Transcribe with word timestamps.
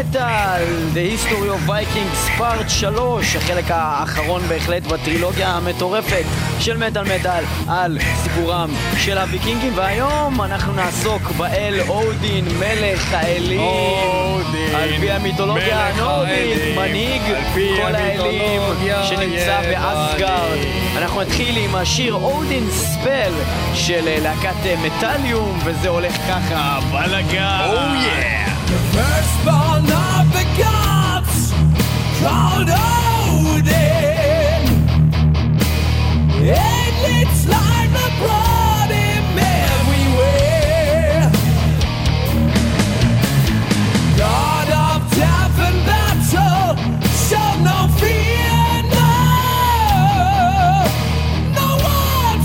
מטאל 0.00 0.64
The 0.94 0.96
History 0.96 1.68
of 1.68 1.70
Vikings 1.70 2.38
פארט 2.38 2.68
3, 2.68 3.36
החלק 3.36 3.64
האחרון 3.68 4.42
בהחלט 4.48 4.82
בטרילוגיה 4.82 5.48
המטורפת 5.48 6.24
של 6.60 6.76
מטאל 6.76 7.02
מטאל 7.02 7.44
על 7.68 7.98
סיפורם 8.22 8.70
של 8.98 9.18
הוויקינגים. 9.18 9.72
והיום 9.74 10.42
אנחנו 10.42 10.72
נעסוק 10.72 11.22
באל 11.22 11.80
אודין, 11.88 12.44
מלך 12.58 13.12
האלים. 13.12 13.60
אודין, 13.60 14.74
על 14.74 14.90
פי 15.00 15.10
המיתולוגיה 15.10 15.88
הנורדית, 15.88 16.76
מנהיג 16.76 17.22
כל 17.54 17.94
האלים 17.94 18.62
שנמצא 19.08 19.60
באסגרד. 19.60 20.58
אנחנו 20.96 21.20
נתחיל 21.20 21.56
עם 21.56 21.74
השיר 21.76 22.14
אודין 22.14 22.70
ספל 22.70 23.32
של 23.74 24.20
להקת 24.22 24.78
מטאליום 24.82 25.58
וזה 25.64 25.88
הולך 25.88 26.12
ככה, 26.12 26.78
בלאגן. 26.92 27.60
Oh 27.70 28.06
yeah! 28.06 28.49
The 28.70 28.78
firstborn 28.94 29.84
of 29.90 30.24
the 30.32 30.44
gods, 30.56 31.36
called 32.22 32.70
Odin. 32.70 34.62
It's 36.42 37.42
like 37.48 37.90
the 37.90 38.08
brought 38.20 38.90
him 38.90 39.38
everywhere. 39.66 41.22
God 44.16 44.68
of 44.86 45.00
death 45.16 45.58
and 45.68 45.80
battle, 45.84 46.76
no 47.64 47.88
fear, 47.98 48.82
no. 48.94 49.10
One 51.82 52.40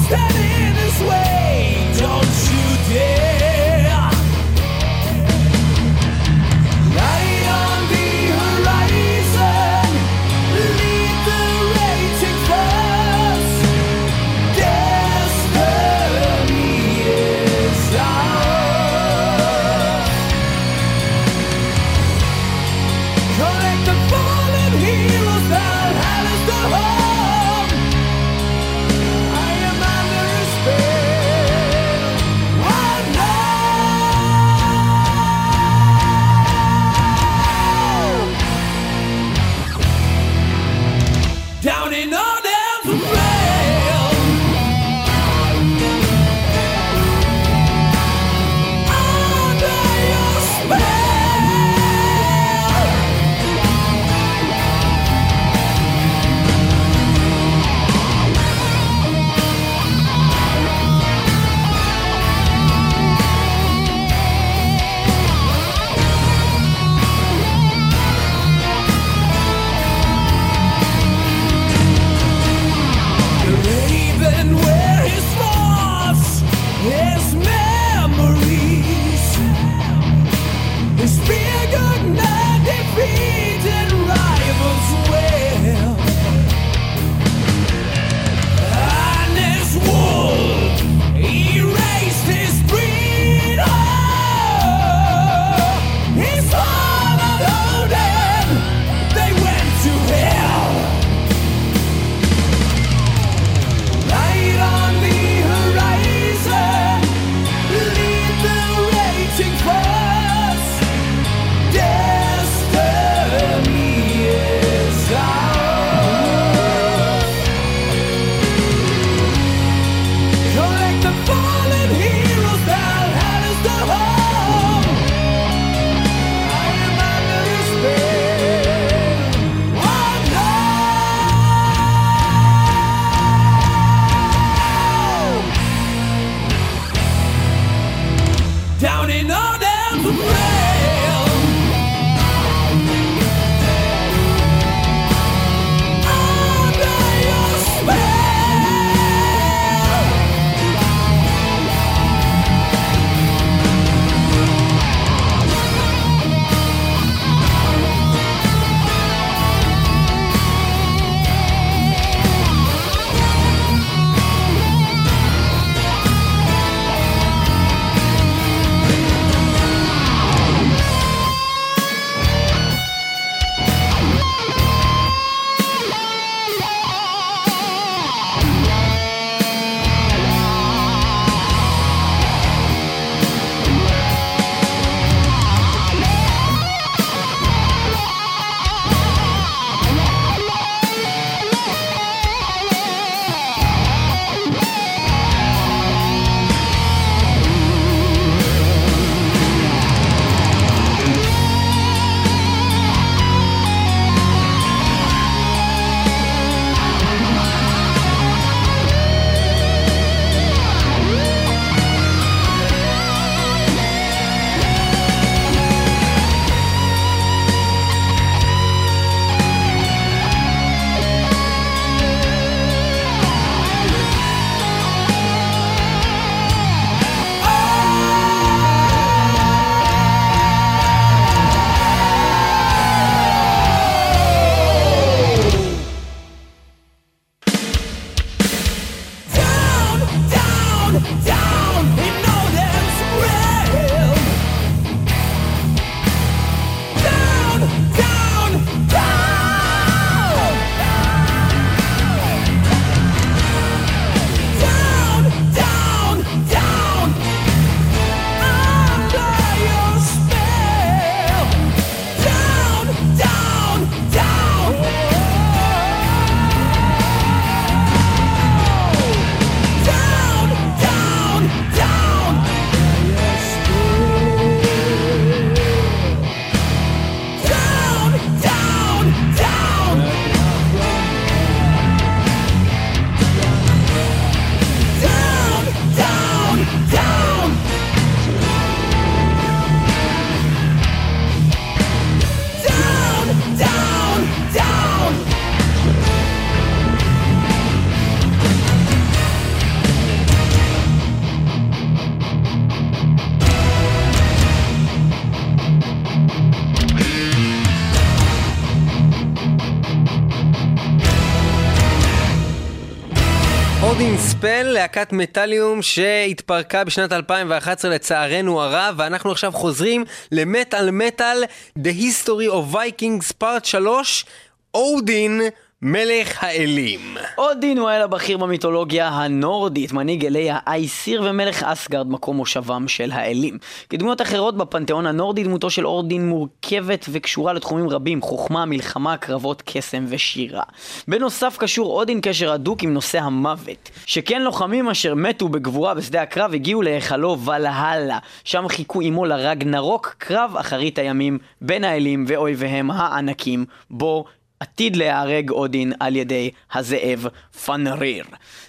להקת 314.96 315.14
מטאליום 315.14 315.82
שהתפרקה 315.82 316.84
בשנת 316.84 317.12
2011 317.12 317.92
לצערנו 317.92 318.62
הרב, 318.62 318.96
ואנחנו 318.98 319.32
עכשיו 319.32 319.52
חוזרים 319.52 320.04
למטאל 320.32 320.92
מטאל, 320.92 321.44
The 321.80 321.92
History 322.00 322.52
of 322.52 322.76
Vikings 322.76 323.34
Part 323.44 323.64
3, 323.64 324.26
אודין, 324.74 325.42
מלך 325.88 326.44
האלים. 326.44 327.18
אודין 327.38 327.78
הוא 327.78 327.90
האל 327.90 328.02
הבכיר 328.02 328.38
במיתולוגיה 328.38 329.08
הנורדית, 329.08 329.94
מנהיג 329.94 330.26
אלי 330.26 330.48
האייסיר 330.52 331.24
ומלך 331.26 331.64
אסגרד, 331.64 332.08
מקום 332.08 332.38
מושבם 332.38 332.88
של 332.88 333.12
האלים. 333.12 333.58
כדמויות 333.90 334.22
אחרות 334.22 334.58
בפנתיאון 334.58 335.06
הנורדי, 335.06 335.44
דמותו 335.44 335.70
של 335.70 335.88
אודין 335.88 336.30
מורכבת 336.30 337.06
וקשורה 337.12 337.54
לתחומים 337.54 337.90
רבים, 337.90 338.22
חוכמה, 338.22 338.66
מלחמה, 338.66 339.18
קרבות, 339.18 339.64
קסם 339.66 340.06
ושירה. 340.10 340.64
בנוסף 341.08 341.58
קשור 341.60 342.00
אודין 342.00 342.22
קשר 342.22 342.52
הדוק 342.52 342.84
עם 342.84 342.94
נושא 342.94 343.20
המוות, 343.20 343.90
שכן 344.06 344.42
לוחמים 344.42 344.90
אשר 344.90 345.16
מתו 345.16 345.50
בגבורה 345.50 345.94
בשדה 345.94 346.22
הקרב 346.22 346.54
הגיעו 346.54 346.82
להיכלו 346.82 347.40
ולהלה, 347.40 348.20
שם 348.44 348.68
חיכו 348.68 349.02
עמו 349.02 349.26
לרגנרוק, 349.26 350.16
קרב 350.18 350.56
אחרית 350.60 351.00
הימים 351.00 351.38
בין 351.62 351.84
האלים 351.84 352.26
ואויביהם 352.28 352.92
הענקים, 352.92 353.66
בו 353.90 354.26
עתיד 354.60 354.96
להיהרג 354.96 355.50
אודין 355.50 355.94
על 356.00 356.16
ידי 356.16 356.50
הזאב 356.74 357.28
פנריר. 357.66 358.26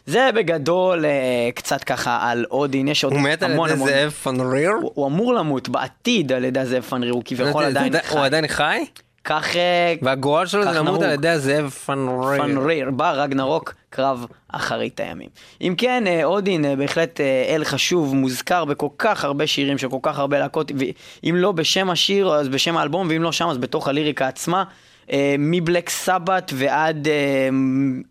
זה 0.07 0.31
בגדול 0.35 1.05
אה, 1.05 1.11
קצת 1.55 1.85
ככה 1.85 2.19
על 2.31 2.45
אודין, 2.51 2.89
יש 2.89 3.05
עוד 3.05 3.13
הוא 3.13 3.21
מת 3.23 3.43
על 3.43 3.53
המון 3.53 3.69
ידי 3.69 3.77
המון... 3.79 3.89
זאב 3.89 4.11
פנריר? 4.11 4.71
הוא, 4.83 4.91
הוא 4.95 5.07
אמור 5.07 5.35
למות 5.35 5.69
בעתיד 5.69 6.33
על 6.33 6.45
ידי 6.45 6.61
הזאב 6.61 6.83
פנריר, 6.83 7.13
הוא 7.13 7.23
כביכול 7.25 7.65
עדיין 7.65 7.93
זה- 7.93 7.99
חי. 8.03 8.15
הוא 8.17 8.25
עדיין 8.25 8.47
חי? 8.49 8.85
כך 9.25 9.57
אה, 9.57 9.95
והגורל 10.03 10.47
שלו 10.47 10.65
זה 10.65 10.71
למות. 10.79 11.03
על 11.03 11.11
ידי 11.11 11.29
הזאב 11.29 11.69
פנריר. 11.71 12.43
פנריר, 12.43 12.91
בא 12.91 13.11
רגנרוק, 13.13 13.75
קרב 13.91 14.27
אחרית 14.53 15.01
הימים. 15.01 15.29
אם 15.61 15.75
כן, 15.79 16.05
אה, 16.07 16.25
אודין 16.25 16.65
בהחלט 16.79 17.21
אל 17.49 17.65
חשוב, 17.65 18.15
מוזכר 18.15 18.65
בכל 18.65 18.89
כך 18.99 19.25
הרבה 19.25 19.47
שירים 19.47 19.79
של 19.79 19.89
כל 19.89 19.99
כך 20.03 20.19
הרבה 20.19 20.39
להקות, 20.39 20.73
ואם 21.25 21.35
לא 21.37 21.53
בשם 21.53 21.91
השיר, 21.91 22.35
אז 22.35 22.49
בשם 22.49 22.77
האלבום, 22.77 23.07
ואם 23.11 23.23
לא 23.23 23.33
שם, 23.33 23.49
אז 23.49 23.59
בתוך 23.59 23.89
הליריקה 23.89 24.29
עצמה. 24.29 24.65
אה, 25.13 25.35
מבלק 25.39 25.91
סבת 25.91 26.53
ועד 26.55 27.09
אה, 27.09 27.49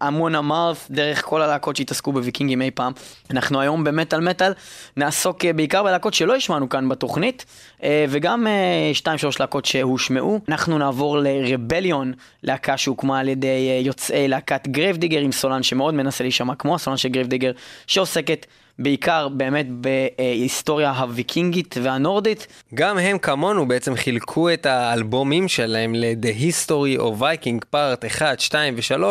המון 0.01 0.35
אמרת, 0.35 0.77
דרך 0.89 1.25
כל 1.25 1.41
הלהקות 1.41 1.75
שהתעסקו 1.75 2.11
בוויקינגים 2.11 2.61
אי 2.61 2.71
פעם. 2.71 2.93
אנחנו 3.31 3.61
היום 3.61 3.83
במטאל 3.83 4.19
מטאל 4.19 4.53
נעסוק 4.97 5.45
אה, 5.45 5.53
בעיקר 5.53 5.83
בלהקות 5.83 6.13
שלא 6.13 6.35
השמענו 6.35 6.69
כאן 6.69 6.89
בתוכנית, 6.89 7.45
אה, 7.83 8.05
וגם 8.09 8.47
אה, 8.47 8.93
שתיים 8.93 9.17
שלוש 9.17 9.39
להקות 9.39 9.65
שהושמעו. 9.65 10.39
אנחנו 10.49 10.77
נעבור 10.77 11.17
ל 11.17 11.26
Rebellion, 11.26 12.13
להקה 12.43 12.77
שהוקמה 12.77 13.19
על 13.19 13.27
ידי 13.27 13.69
אה, 13.69 13.81
יוצאי 13.83 14.27
להקת 14.27 14.67
Grave 14.67 14.91
Digger 14.91 15.19
עם 15.19 15.31
סולן 15.31 15.63
שמאוד 15.63 15.93
מנסה 15.93 16.23
להישמע 16.23 16.55
כמו 16.55 16.75
הסולן 16.75 16.97
של 16.97 17.09
Grave 17.09 17.27
Digger, 17.27 17.51
שעוסקת 17.87 18.45
בעיקר 18.79 19.27
באמת 19.27 19.67
בהיסטוריה 19.69 20.91
הוויקינגית 20.91 21.75
והנורדית. 21.81 22.47
גם 22.73 22.97
הם 22.97 23.17
כמונו 23.17 23.67
בעצם 23.67 23.95
חילקו 23.95 24.53
את 24.53 24.65
האלבומים 24.65 25.47
שלהם 25.47 25.95
ל-The 25.95 26.41
History 26.41 26.99
of 26.99 27.21
Viking 27.21 27.75
Part 27.75 28.07
1, 28.07 28.39
2 28.39 28.75
ו-3 28.77 29.03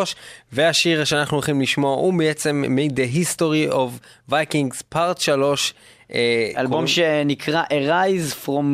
והשיר 0.52 1.04
שאנחנו 1.04 1.36
הולכים 1.36 1.60
לשמוע 1.60 1.94
הוא 1.94 2.14
בעצם 2.14 2.64
מ-The 2.68 3.16
History 3.16 3.72
of 3.72 4.30
Vikings 4.30 4.94
Part 4.94 5.18
3 5.18 5.74
אה, 6.12 6.50
אלבום 6.56 6.86
שנקרא 6.86 7.62
Arise 7.62 8.46
from 8.46 8.66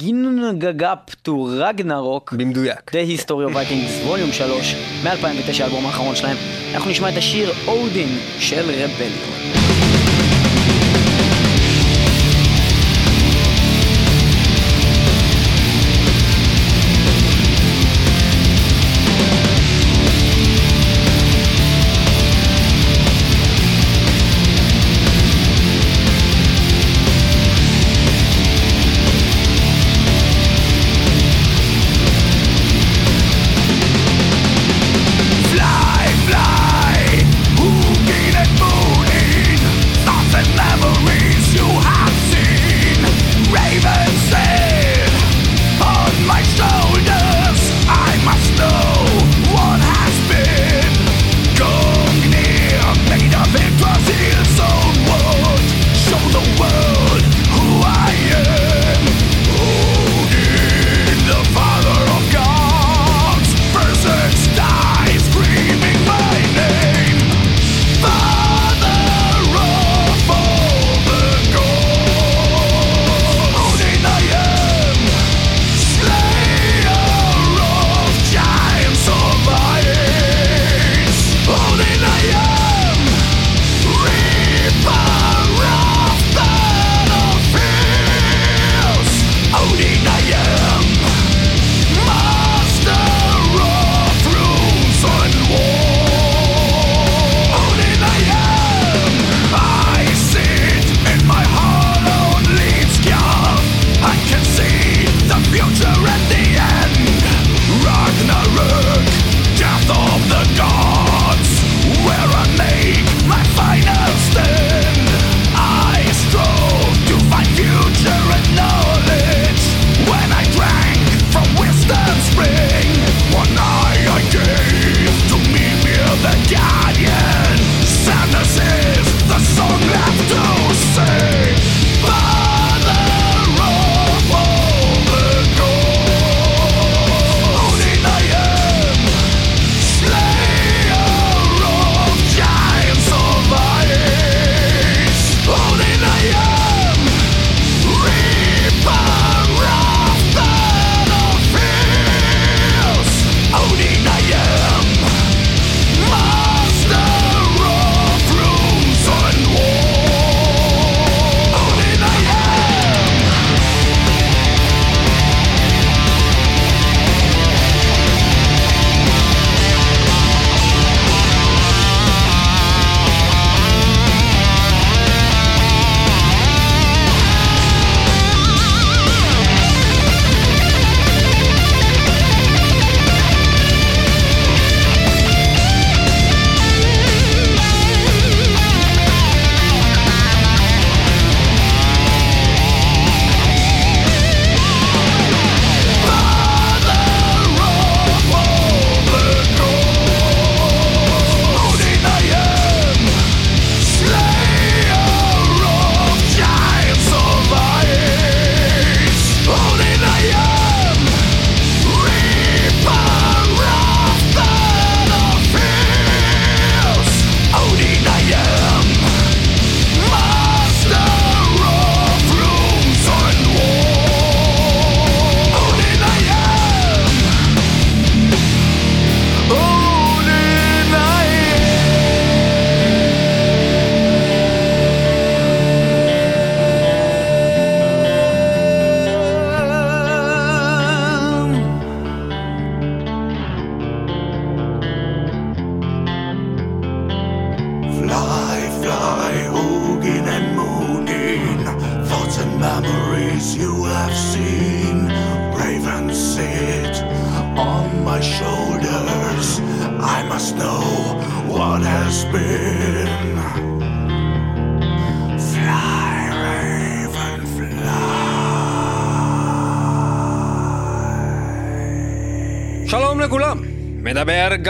Gingagap 0.00 1.28
to 1.28 1.30
Ragnarok. 1.30 2.36
במדויק. 2.36 2.90
The 2.90 3.20
History 3.20 3.50
of 3.50 3.54
Vikings 3.54 4.06
ווליום 4.06 4.32
3 4.32 4.74
מ-2009 5.04 5.62
האלבום 5.62 5.86
האחרון 5.86 6.16
שלהם. 6.16 6.36
אנחנו 6.74 6.90
נשמע 6.90 7.08
את 7.08 7.16
השיר 7.16 7.52
אודין 7.66 8.08
של 8.38 8.64
רבליון. 8.70 9.67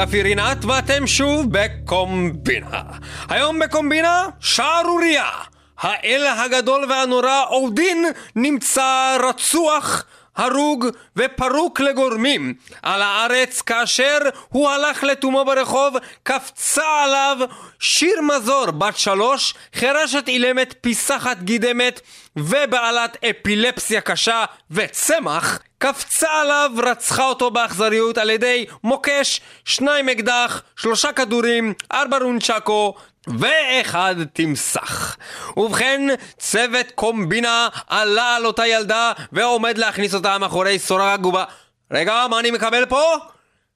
גפי 0.09 0.23
רינת 0.23 0.65
ואתם 0.65 1.07
שוב 1.07 1.47
בקומבינה. 1.51 2.83
היום 3.29 3.59
בקומבינה, 3.59 4.27
שערורייה. 4.41 5.31
האל 5.79 6.27
הגדול 6.27 6.85
והנורא 6.91 7.45
אודין 7.51 8.05
נמצא 8.37 9.17
רצוח, 9.29 10.05
הרוג 10.37 10.87
ופרוק 11.17 11.81
לגורמים 11.81 12.55
על 12.89 13.03
הארץ 13.03 13.63
כאשר 13.63 14.19
הוא 14.49 14.71
הלך 14.71 15.05
לתומו 15.05 15.45
ברחוב, 15.45 15.97
קפצה 16.23 17.03
עליו 17.05 17.37
שיר 17.81 18.21
מזור 18.23 18.71
בת 18.71 18.97
שלוש, 18.97 19.55
חירשת 19.75 20.29
אילמת, 20.29 20.75
פיסחת 20.81 21.43
גידמת 21.43 22.01
ובעלת 22.37 23.17
אפילפסיה 23.25 24.01
קשה 24.01 24.45
וצמח, 24.71 25.59
קפצה 25.79 26.31
עליו, 26.41 26.71
רצחה 26.77 27.25
אותו 27.25 27.51
באכזריות 27.51 28.19
על 28.19 28.31
ידי 28.31 28.67
מוקש, 28.85 29.41
שניים 29.65 30.09
אקדח, 30.09 30.63
שלושה 30.77 31.13
כדורים, 31.13 31.75
ארבע 31.93 32.19
רונצ'קו 32.19 32.95
ואחד 33.39 34.15
תמסך. 34.33 35.17
ובכן, 35.57 36.01
צוות 36.39 36.87
קומבינה 36.95 37.69
עלה 37.87 38.37
על 38.37 38.47
אותה 38.47 38.67
ילדה 38.67 39.13
ועומד 39.33 39.79
להכניס 39.79 40.15
אותה 40.15 40.39
מאחורי 40.39 40.79
סורג 40.79 41.27
ובה... 41.27 41.45
רגע, 41.91 42.27
מה 42.31 42.41
אני 42.41 42.51
מקבל 42.51 42.87
פה? 42.87 43.17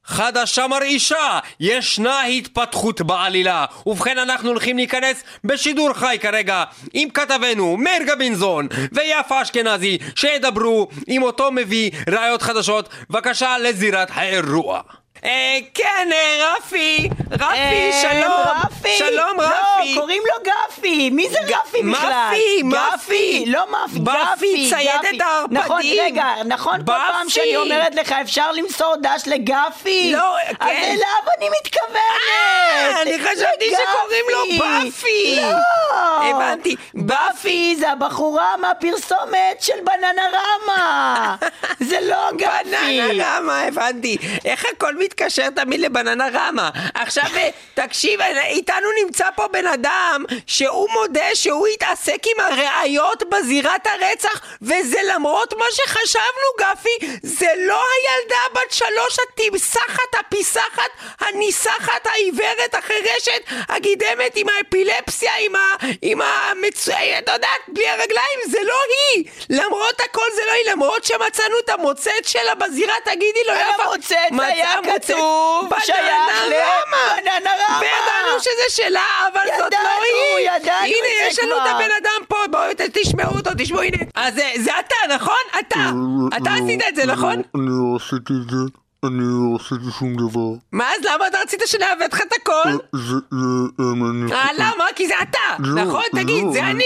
חדשה 0.04 0.66
מרעישה, 0.66 1.38
ישנה 1.60 2.24
התפתחות 2.24 3.00
בעלילה. 3.00 3.64
ובכן 3.86 4.18
אנחנו 4.18 4.48
הולכים 4.48 4.76
להיכנס 4.76 5.24
בשידור 5.44 5.92
חי 5.92 6.18
כרגע 6.20 6.64
עם 6.92 7.10
כתבנו 7.10 7.76
מאיר 7.76 8.02
גבינזון 8.02 8.68
ויפה 8.92 9.42
אשכנזי 9.42 9.98
שידברו 10.14 10.88
עם 11.06 11.22
אותו 11.22 11.52
מביא 11.52 11.90
ראיות 12.08 12.42
חדשות. 12.42 12.88
בבקשה 13.10 13.58
לזירת 13.58 14.08
האירוע. 14.10 14.80
אה, 15.24 15.58
כן, 15.74 16.08
אה, 16.12 16.54
רפי, 16.56 17.08
רפי, 17.30 17.44
אה, 17.44 17.90
שלום, 18.02 18.32
רפי. 18.64 18.96
שלום 18.98 19.36
לא, 19.40 19.44
רפי. 19.44 19.94
קוראים 19.94 20.22
לו 20.26 20.50
גפי. 20.52 21.10
מי 21.10 21.28
זה 21.28 21.38
גפי 21.46 21.82
בכלל? 21.82 22.28
מפי, 22.30 22.62
גפי, 22.62 22.94
מפי. 22.96 23.44
לא 23.46 23.70
מאפי, 23.70 23.98
בפי, 24.00 24.12
גפי. 24.36 24.70
ציידת 24.70 25.00
גפי. 25.02 25.22
הערפדים. 25.22 25.58
נכון, 25.58 25.80
רגע, 26.00 26.26
נכון 26.44 26.78
כל 26.78 26.86
פעם 26.86 27.26
בפי. 27.26 27.30
שאני 27.30 27.56
אומרת 27.56 27.94
לך 27.94 28.12
אפשר 28.12 28.52
למסור 28.52 28.94
דש 29.02 29.22
לגפי? 29.26 30.12
לא, 30.12 30.36
אז 30.40 30.56
כן. 30.60 30.82
אליו 30.84 31.22
אני 31.38 31.48
מתכוונת. 31.60 31.92
אה, 32.30 33.02
אני 33.02 33.18
חשבתי 33.18 33.70
לגפי. 33.70 33.82
שקוראים 33.92 34.24
לו 34.30 34.66
בפי. 34.88 35.40
לא. 35.42 36.24
הבנתי. 36.24 36.76
בפי 36.94 37.76
זה 37.78 37.90
הבחורה 37.90 38.56
מהפרסומת 38.56 39.56
של 39.60 39.80
בננרמה. 39.84 41.36
זה 41.88 42.00
לא 42.00 42.30
גפי. 42.36 42.52
בננה 42.64 43.38
רמה, 43.38 43.62
הבנתי. 43.62 44.16
איך 44.44 44.64
הכל 44.72 44.94
מתקשר 45.12 45.50
תמיד 45.50 45.80
לבננה 45.80 46.28
רמה? 46.32 46.70
עכשיו, 46.94 47.24
אה, 47.36 47.48
תקשיב, 47.74 48.20
אה, 48.20 48.46
איתנו 48.46 48.86
נמצא 49.04 49.26
פה 49.36 49.48
בן 49.48 49.66
אדם 49.66 50.24
שהוא 50.46 50.88
מודה 50.90 51.34
שהוא 51.34 51.66
התעסק 51.66 52.26
עם 52.26 52.44
הראיות 52.44 53.22
בזירת 53.30 53.86
הרצח, 53.86 54.40
וזה 54.62 54.98
למרות 55.14 55.54
מה 55.58 55.64
שחשבנו, 55.70 56.48
גפי, 56.60 57.18
זה 57.22 57.46
לא 57.56 57.82
הילדה 57.92 58.60
בת 58.60 58.72
שלוש 58.72 59.16
התמסחת, 59.18 60.14
הפיסחת, 60.20 60.90
הניסחת, 61.20 62.06
העיוורת, 62.06 62.74
החירשת, 62.74 63.42
הגידמת 63.68 64.36
עם 64.36 64.46
האפילפסיה, 64.48 65.32
עם 65.40 65.56
ה... 65.56 65.76
עם 66.02 66.20
המצ... 66.22 66.88
את 66.88 67.28
יודעת, 67.28 67.48
בלי 67.68 67.88
הרגליים, 67.88 68.40
זה 68.46 68.58
לא 68.62 68.74
היא! 68.88 69.24
למרות 69.50 70.00
הכל 70.00 70.26
זה 70.34 70.42
לא 70.46 70.52
היא, 70.52 70.72
למרות 70.72 71.04
שמצאנו 71.04 71.54
את 71.64 71.68
המוצאת 71.70 72.24
שלה 72.24 72.54
בזירה, 72.54 72.94
תגידי 73.04 73.40
לו, 73.46 73.52
יפה. 73.52 73.82
המוצאת 73.82 74.32
היה 74.40 74.80
כתוב 75.02 75.70
שייך 75.84 75.98
בננה 75.98 76.46
לבננרמה. 76.46 77.80
וידענו 77.80 78.40
שזה 78.40 78.76
שלה, 78.76 79.04
אבל 79.32 79.40
זאת 79.58 79.72
לא 79.72 79.78
ידענו, 79.78 80.36
היא! 80.38 80.50
ידענו 80.50 80.84
הנה, 80.84 81.28
יש 81.28 81.38
לנו 81.38 81.52
את. 81.56 81.66
הבן 81.66 81.90
אדם 82.02 82.26
פה, 82.28 82.36
בואו 82.50 82.70
תשמעו 82.92 83.36
אותו, 83.36 83.50
תשמעו, 83.58 83.82
הנה. 83.82 83.96
אז 84.14 84.38
אה, 84.38 84.52
זה 84.56 84.70
אתה, 84.80 85.14
נכון? 85.14 85.42
אתה. 85.60 85.90
אתה 86.36 86.50
עשית 86.54 86.80
את 86.88 86.96
זה, 86.96 87.06
נכון? 87.06 87.34
אני 87.34 87.42
לא 87.54 87.96
עשיתי 87.96 88.32
את 88.44 88.50
זה, 88.50 88.81
אני 89.06 89.18
לא 89.18 89.56
עשיתי 89.60 89.90
שום 89.98 90.14
דבר. 90.16 90.50
מה, 90.72 90.84
אז 90.84 91.04
למה 91.04 91.26
אתה 91.26 91.38
רצית 91.42 91.62
שנעוות 91.66 92.12
לך 92.12 92.20
את 92.20 92.32
הכל? 92.42 92.70
זה, 92.92 93.14
זה, 93.30 93.84
אני... 94.10 94.32
אה, 94.32 94.48
למה? 94.58 94.84
כי 94.96 95.06
זה 95.06 95.14
אתה, 95.22 95.38
לא, 95.58 95.84
נכון? 95.84 96.02
תגיד, 96.14 96.44
לא, 96.44 96.52
זה 96.52 96.66
אני. 96.66 96.84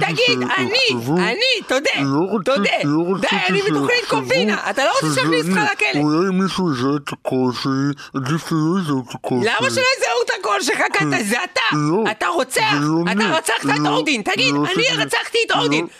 תגיד, 0.00 0.38
אני, 0.58 0.78
אני, 1.18 1.62
תודה, 1.66 1.90
לא 1.98 2.38
תודה. 2.44 2.70
לא 2.84 3.18
די, 3.20 3.26
אני 3.48 3.62
בתוכנית 3.62 4.04
קומבינה, 4.08 4.70
אתה 4.70 4.84
לא 4.84 4.90
רוצה 4.90 5.06
שזה 5.06 5.14
שיכניס 5.20 5.46
אותך 5.46 5.58
אני. 5.58 5.66
לכלא. 5.72 6.00
אולי 6.00 6.42
מישהו 6.42 6.72
יזהה 6.72 6.96
את 6.96 7.12
הקול 7.12 7.52
שלי, 7.62 7.72
עדיף 8.16 8.48
שלא 8.48 8.80
יזהו 8.80 9.02
את 9.08 9.14
הקול 9.14 9.38
שלי. 9.42 9.50
למה 9.50 9.70
שלא 9.70 9.84
יזהו 9.96 10.22
את 10.24 10.30
הקול 10.40 10.60
שלך? 10.62 10.82
כי 10.98 11.24
זה 11.24 11.36
אתה! 11.44 11.76
אתה 12.10 12.26
רוצח! 12.26 12.74
אתה. 13.12 13.36
רצחת 13.36 13.64
את 13.64 13.86
אודין! 13.86 14.22
תגיד, 14.22 14.54
אני 14.54 15.02
רצחתי 15.02 15.38
את! 15.46 15.56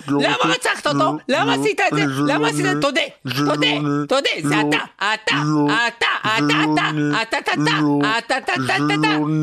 לא 0.08 0.20
למה 0.20 0.54
רצחת 0.54 0.87
אותו? 0.87 1.16
למה 1.28 1.54
עשית 1.54 1.80
את 1.80 1.97
זה? 1.97 2.02
למה 2.26 2.49
עשית 2.49 2.66
את 2.66 2.75
זה? 2.75 2.80
תודה! 2.80 3.00
תודה! 3.47 3.66
תודה! 4.08 4.30
זה 4.42 4.54
אתה! 4.61 4.78
אתה! 5.25 5.37
לא, 5.44 5.66
אתה! 5.88 6.06
אתה! 6.22 6.90
לא 6.94 7.22
אתה! 7.22 7.38
אתה! 7.38 7.52
אתה! 7.52 7.80
לא, 7.80 8.00
אתה! 8.18 8.38
אתה! 8.38 8.52
אתה! 8.64 8.78
לא 8.78 8.94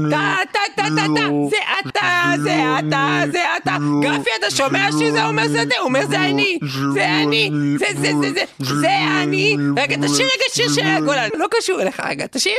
אתה! 0.08 0.36
אתה! 0.44 0.84
אתה! 0.84 1.06
אתה! 1.06 1.28
לא, 1.30 1.50
זה 1.50 1.58
אתה! 1.80 2.34
זה 2.38 2.58
לא 2.58 2.80
אתה! 2.80 3.20
זה 3.32 3.44
אתה! 3.58 3.78
לא, 3.80 4.02
גפי, 4.02 4.30
אתה 4.40 4.52
שומע 4.52 4.92
זה 4.92 5.00
שזה 5.00 5.12
לא 5.22 5.28
אומר 5.28 5.48
זה? 5.48 5.62
הוא 5.62 5.86
אומר 5.86 6.06
זה 6.06 6.18
לא, 6.18 6.24
אני! 6.26 6.60
זה 6.94 7.00
לא 7.00 7.24
אני! 7.24 7.52
זה 7.80 7.86
זה 7.96 8.12
זה 8.22 8.32
זה! 8.34 8.44
זה 8.60 8.82
לא 8.82 9.24
אני! 9.24 9.58
רגע, 9.78 9.96
תשאיר 9.96 10.28
רגע 10.28 10.44
שיר 10.54 10.70
של 10.70 10.94
לא 10.94 11.00
גולן! 11.00 11.30
לא 11.38 11.48
קשור 11.52 11.82
אליך 11.82 12.00
רגע, 12.00 12.26
תשאיר! 12.28 12.56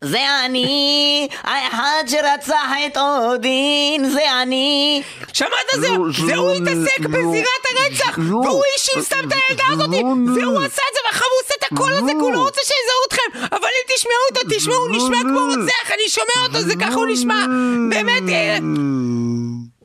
זה 0.00 0.44
אני, 0.44 1.28
האחד 1.42 2.04
שרצח 2.06 2.68
את 2.86 2.96
אודין, 2.96 4.10
זה 4.10 4.42
אני. 4.42 5.02
שמעת 5.32 5.50
זה? 5.74 5.88
זה 6.26 6.36
הוא 6.36 6.52
התעסק 6.52 7.00
בזירת 7.00 7.64
הרצח! 7.70 8.18
והוא 8.18 8.62
איש 8.74 8.82
ששם 8.82 9.00
את 9.00 9.32
הילדה 9.32 9.64
זה 9.68 9.72
הזאת! 9.72 9.88
אני. 9.88 10.02
והוא 10.04 10.58
עשה 10.58 10.82
את 10.90 10.94
זה 10.94 11.00
ואחר 11.06 11.24
הוא 11.24 11.40
עושה 11.44 11.54
את 11.58 11.72
הקול 11.72 11.92
הזה 11.92 12.12
כי 12.12 12.18
הוא 12.18 12.32
לא 12.32 12.38
רוצה 12.38 12.60
שיזהו 12.60 13.00
אתכם! 13.08 13.56
אבל 13.56 13.68
אם 13.68 13.94
תשמעו 13.96 14.14
אותו, 14.30 14.56
תשמעו, 14.56 14.76
הוא 14.76 14.96
נשמע 14.96 15.20
כמו. 15.20 15.40
רוצח! 15.40 15.90
אני 15.94 16.08
שומע 16.08 16.46
אותו, 16.46 16.60
זה 16.60 16.74
ככה 16.80 16.94
הוא 16.94 17.06
נשמע! 17.06 17.46
באמת... 17.90 18.22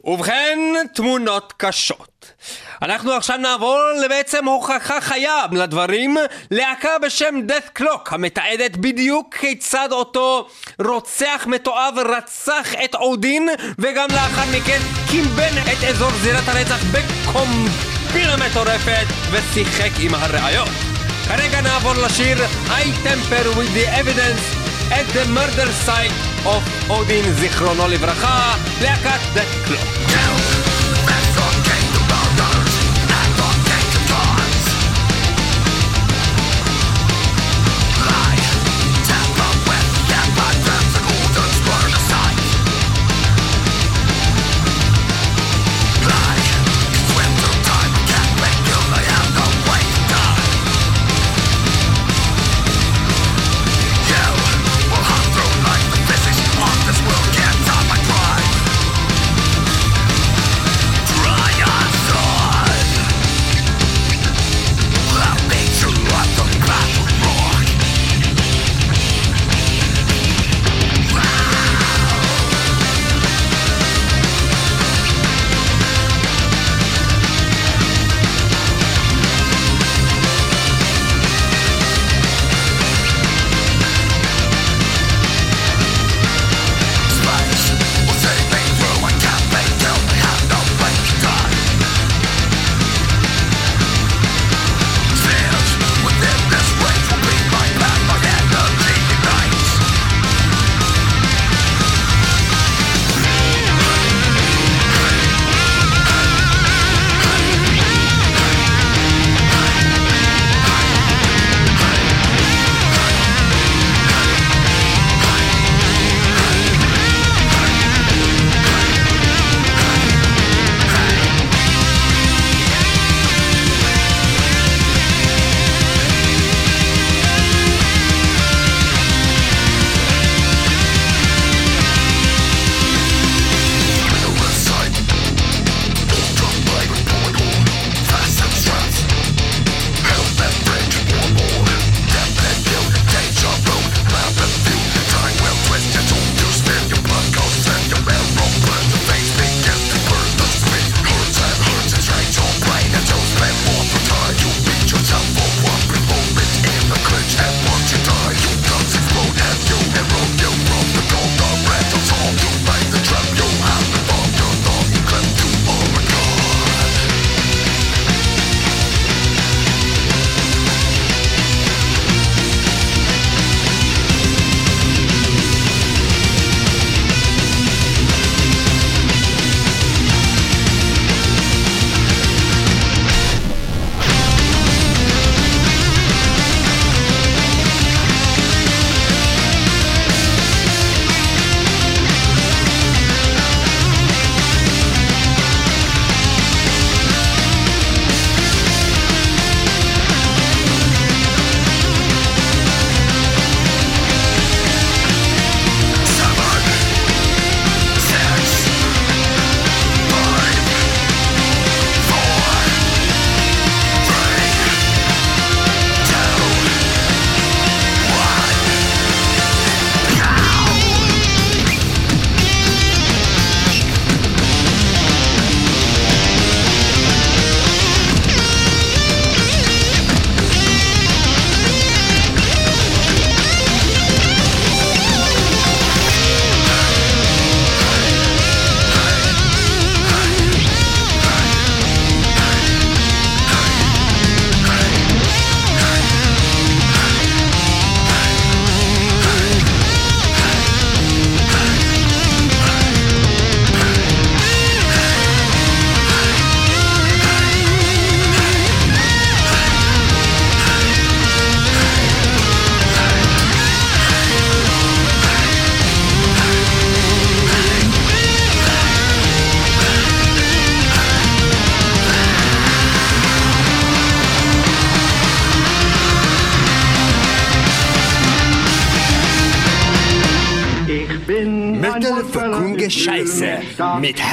ובכן, 0.04 0.60
תמונות 0.94 1.54
קשות. 1.58 2.34
אנחנו 2.82 3.14
עכשיו 3.14 3.38
נעבור 3.38 3.80
לבעצם 4.06 4.46
הוכחה 4.46 5.02
חיה 5.02 5.46
לדברים, 5.52 6.18
להקה 6.52 7.00
בשם 7.00 7.36
death 7.48 7.82
clock, 7.82 8.10
המתעדת 8.12 8.78
בדיוק 8.78 9.36
כיצד 9.36 9.90
אותו 9.92 10.48
רוצח 10.86 11.44
מתועב 11.48 11.96
רצח 12.00 12.74
את 12.84 12.96
אודין, 12.96 13.50
וגם 13.80 14.08
לאחר 14.12 14.58
מכן 14.58 14.80
קימבן 15.10 15.54
את 15.72 15.84
אזור 15.90 16.12
זירת 16.12 16.48
הרצח 16.48 16.84
בקומבינה 16.92 18.38
מטורפת, 18.38 19.06
ושיחק 19.32 19.92
עם 20.00 20.14
הראיות. 20.14 20.70
כרגע 21.28 21.62
נעבור 21.62 21.94
לשיר 21.94 22.38
I 22.68 22.84
temper 23.06 23.46
with 23.58 23.74
the 23.74 23.88
evidence 24.02 24.44
at 24.92 25.06
the 25.16 25.26
murder 25.36 25.70
site 25.86 26.29
of 26.46 26.90
אודין, 26.90 27.34
זיכרונו 27.34 27.88
לברכה, 27.88 28.56
להקת 28.82 29.20
death 29.36 29.70
clock. 29.70 30.49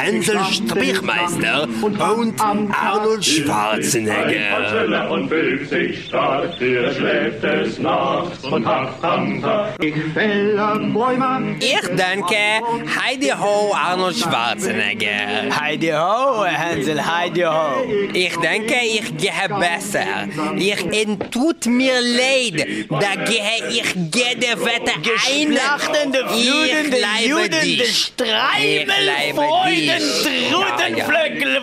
Hänsel 0.06 0.38
und 1.86 2.40
Arnold 2.40 3.24
Schwarzenegger. 3.24 5.10
und 5.10 5.30
will 5.30 5.64
sich 5.66 6.06
stark, 6.06 6.58
der 6.58 6.92
schläft 6.92 7.42
des 7.42 7.78
Nachts 7.78 8.44
und 8.44 8.66
hat. 8.66 8.86
Ich 9.80 9.94
fälle 10.12 10.56
Bäume. 10.92 11.56
Ich 11.60 11.88
danke 11.96 12.36
Heidi 12.36 13.30
Ho 13.30 13.72
Arnold 13.74 14.16
Schwarzenegger. 14.16 15.54
Heidi 15.60 15.88
ho, 15.90 16.44
Hänsel, 16.44 17.04
Heidi 17.04 17.42
ho. 17.42 17.84
Ich 18.12 18.36
denke, 18.38 18.74
ich 18.84 19.16
gehe 19.16 19.48
besser. 19.48 20.26
Ich 20.56 20.84
entut 20.92 21.66
mir 21.66 22.00
leid, 22.00 22.66
da 22.90 23.14
gehe 23.24 23.68
ich 23.70 23.94
jede 23.94 24.60
Wette 24.64 24.92
ein. 24.92 25.02
Geschlachtende, 25.02 26.18
flutende, 26.26 26.96
judende 27.24 27.60
dich. 27.60 27.96
Streibel, 28.06 28.80
Ich 28.80 28.84
bleibe 28.86 29.34
Freuden, 29.36 29.76
dich. 29.76 30.50
Trudenflöckel, 30.50 31.62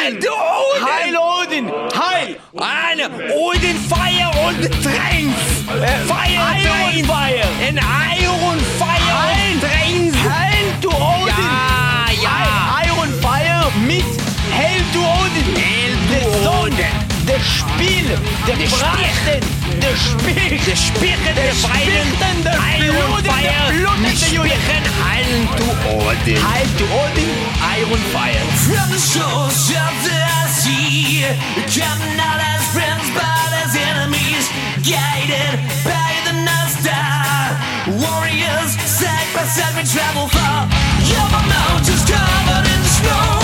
Heil 0.00 0.16
to 0.18 0.30
Odin. 0.30 0.82
Heil 0.82 1.16
Odin! 1.16 1.66
Heil! 1.92 2.36
Eine 2.56 3.10
Odin 3.34 3.76
Fire 3.76 4.30
und 4.46 4.62
Trains. 4.82 5.34
Fire 6.08 6.40
Iron. 6.56 7.04
Fire! 7.04 7.44
En 7.60 7.76
Iron 7.76 8.59
Spiel! 17.58 18.08
Der 18.46 18.56
Der 18.56 18.66
Brachten! 18.68 19.40
Der 19.82 19.96
Spiel! 19.96 20.58
Der 20.66 20.76
Spichen 20.76 21.34
der. 21.34 21.52
Spichen 21.52 22.42
der 22.44 22.54
Iron 22.78 23.24
Fire. 23.24 23.72
Juden. 23.74 24.16
Spichen 24.16 24.84
heilen 25.02 25.48
to 25.58 25.66
Odin. 26.06 26.38
Heil 26.48 26.68
to 26.78 26.84
Odin! 27.02 27.34
Iron 27.78 28.02
Fire! 28.14 28.42
From 28.66 28.88
the 28.94 28.98
shores 28.98 29.70
of 29.84 29.94
the 30.06 30.20
sea, 30.60 31.24
come 31.74 32.02
not 32.16 32.38
as 32.52 32.62
friends 32.74 33.06
but 33.14 33.50
as 33.64 33.72
enemies, 33.74 34.44
guided 34.86 35.58
by 35.84 36.10
the 36.26 36.34
North 36.46 36.74
Star. 36.80 37.56
Warriors, 38.04 38.70
side 38.86 39.28
by 39.34 39.44
side 39.44 39.74
we 39.76 39.82
travel 39.84 40.28
far. 40.28 40.68
Over 41.20 41.42
mountains 41.48 42.04
covered 42.06 42.66
in 42.74 42.82
snow, 42.96 43.39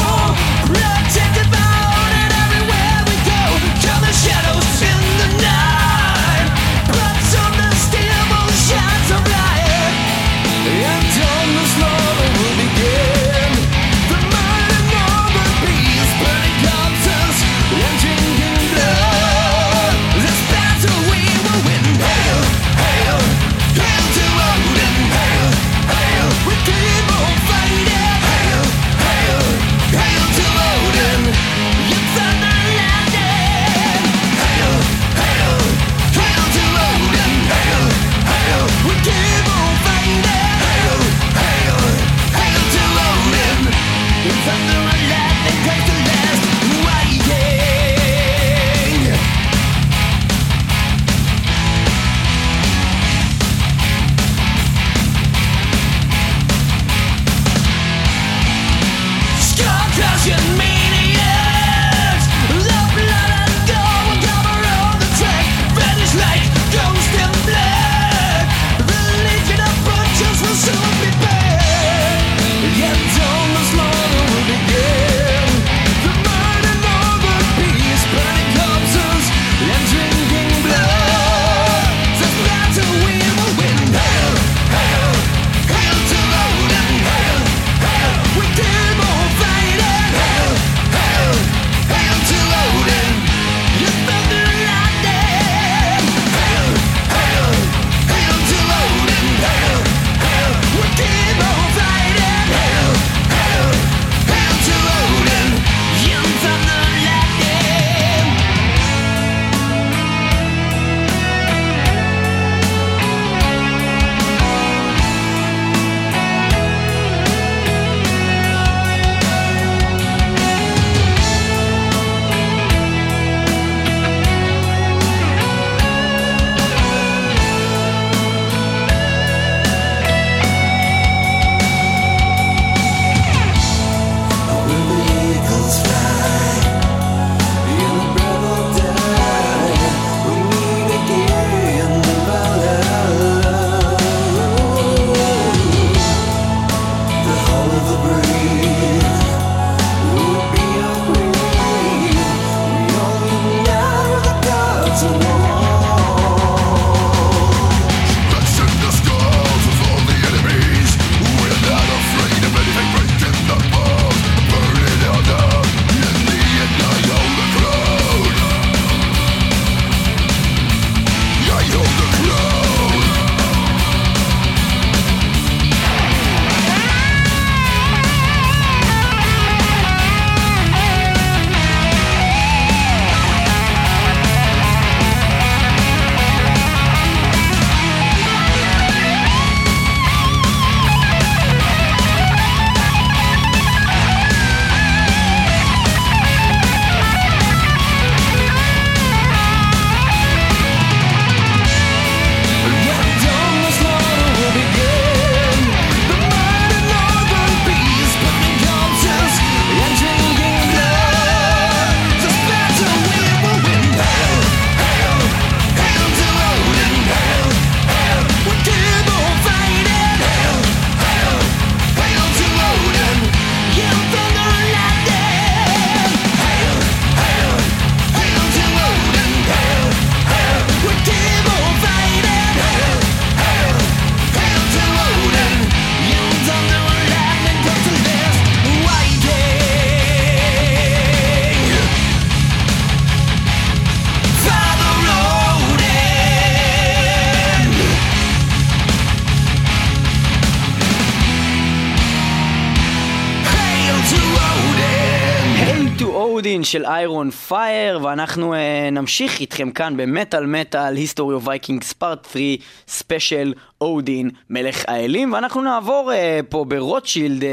של 256.67 256.87
Iron 256.87 257.31
Fire, 257.31 258.01
ואנחנו 258.03 258.55
uh, 258.55 258.57
נמשיך 258.93 259.41
איתכם 259.41 259.71
כאן 259.71 259.97
במטאל 259.97 260.47
מטאל, 260.47 260.97
History 260.97 261.35
of 261.35 261.47
Vikings 261.47 261.93
Part 261.93 262.29
3, 262.33 262.43
ספיישל 262.89 263.55
אודין, 263.81 264.31
מלך 264.51 264.85
האלים, 264.89 265.33
ואנחנו 265.33 265.63
נעבור 265.63 266.13
uh, 266.13 266.47
פה 266.49 266.65
ברוטשילד, 266.69 267.43
uh, 267.43 267.47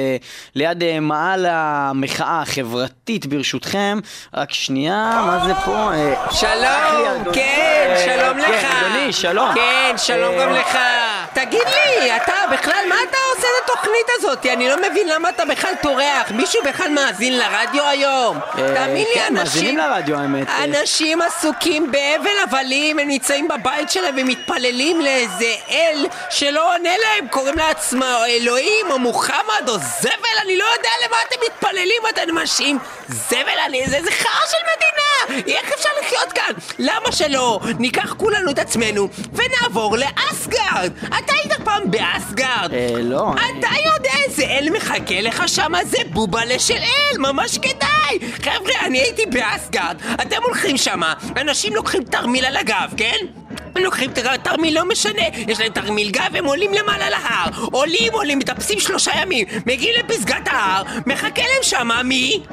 ליד 0.56 0.84
uh, 0.84 0.86
מעל 1.02 1.45
המחאה 1.49 2.41
החברתית 2.41 3.26
ברשותכם. 3.26 3.99
רק 4.34 4.54
שנייה, 4.54 5.23
מה 5.26 5.45
זה 5.45 5.54
פה? 5.56 5.91
Uh, 5.91 6.34
שלום, 6.34 7.34
כן, 7.34 7.95
שלום 8.06 8.38
לך. 8.38 8.45
כן, 8.45 8.67
אדוני, 8.86 9.13
שלום. 9.13 9.49
כן, 9.56 9.93
שלום 9.97 10.36
גם 10.39 10.49
לך. 10.49 10.78
תגיד 11.34 11.67
לי, 11.67 12.15
אתה 12.15 12.34
בכלל, 12.54 12.86
מה 12.89 12.95
אתה 13.10 13.17
עושה 13.43 13.56
לתוכנית 13.63 14.08
הזאת? 14.10 14.45
אני 14.45 14.69
לא 14.69 14.75
מבין 14.77 15.08
למה 15.08 15.29
אתה 15.29 15.45
בכלל 15.45 15.73
טורח. 15.82 16.32
מישהו 16.32 16.63
בכלל 16.63 16.89
מאזין 16.89 17.38
לרדיו 17.38 17.88
היום? 17.88 18.38
אה, 18.38 18.73
תאמין 18.75 19.08
לי, 19.08 19.13
כן, 19.13 19.34
מאזינים 19.34 19.69
אנשים... 19.69 19.77
לרדיו, 19.77 20.17
האמת. 20.19 20.47
אה. 20.47 20.63
אנשים 20.63 21.21
עסוקים 21.21 21.91
בהבל 21.91 22.38
הבלים, 22.43 22.99
הם 22.99 23.08
נמצאים 23.08 23.47
בבית 23.47 23.89
שלהם 23.89 24.15
ומתפללים 24.17 25.01
לאיזה 25.01 25.56
אל 25.69 26.06
שלא 26.29 26.75
עונה 26.75 26.89
להם, 27.03 27.27
קוראים 27.27 27.58
לעצמו 27.58 28.06
אלוהים 28.27 28.91
או 28.91 28.99
מוחמד 28.99 29.67
או 29.67 29.77
זבל, 29.77 30.38
אני 30.43 30.58
לא 30.58 30.65
יודע 30.77 30.89
למה 31.08 31.17
אתם 31.27 31.36
מתפללים, 31.45 32.01
אתם 32.10 32.38
אנשים 32.38 32.79
זבל, 33.08 33.60
אני, 33.65 33.88
זה, 33.88 33.99
זה 34.03 34.12
חרא 34.12 34.47
של 34.51 34.58
מדינה! 34.75 35.43
איך 35.47 35.73
אפשר 35.73 35.89
לחיות 36.01 36.32
כאן? 36.34 36.53
למה 36.79 37.12
שלא 37.12 37.60
ניקח 37.79 38.13
כולנו 38.13 38.51
את 38.51 38.60
עצמנו 38.60 39.08
ונעבור 39.34 39.97
לאסגרד? 39.97 40.91
אתה 41.08 41.34
היית 41.34 41.62
פעם 41.63 41.91
באסגרד? 41.91 42.73
אה, 42.73 42.88
לא. 43.01 43.33
אני- 43.38 43.60
אתה 43.60 43.67
יודע 43.96 44.10
איזה 44.28 44.43
אל 44.43 44.67
מחכה 44.78 45.22
לך 45.22 45.43
שם? 45.50 45.72
זה 45.86 45.98
בובלה 46.10 46.60
של 46.60 46.74
אל, 46.78 47.17
ממש 47.17 47.58
כדאי! 47.58 48.19
חבר'ה, 48.43 48.86
אני 48.86 49.00
הייתי 49.00 49.26
באסגרד, 49.26 49.98
אתם 50.22 50.36
הולכים 50.43 50.78
שמה, 50.78 51.13
אנשים 51.41 51.76
לוקחים 51.76 52.04
תרמיל 52.04 52.46
על 52.46 52.58
הגב, 52.58 52.93
כן? 52.98 53.15
הם 53.76 53.84
לוקחים 53.84 54.12
תר- 54.12 54.38
תרמיל, 54.38 54.76
לא 54.76 54.86
משנה, 54.88 55.22
יש 55.48 55.60
להם 55.60 55.72
תרמיל 55.72 56.10
גב, 56.12 56.36
הם 56.36 56.46
עולים 56.46 56.74
למעלה 56.74 57.10
להר, 57.10 57.50
עולים, 57.72 58.13
עולים, 58.13 58.39
מטפסים 58.39 58.80
שלושה 58.80 59.12
ימים, 59.22 59.46
מגיעים 59.65 59.93
לפסגת 60.00 60.48
ההר, 60.48 60.84
מחכה 61.06 61.41
להם 61.41 61.63
שמה 61.63 62.04
מי? 62.04 62.43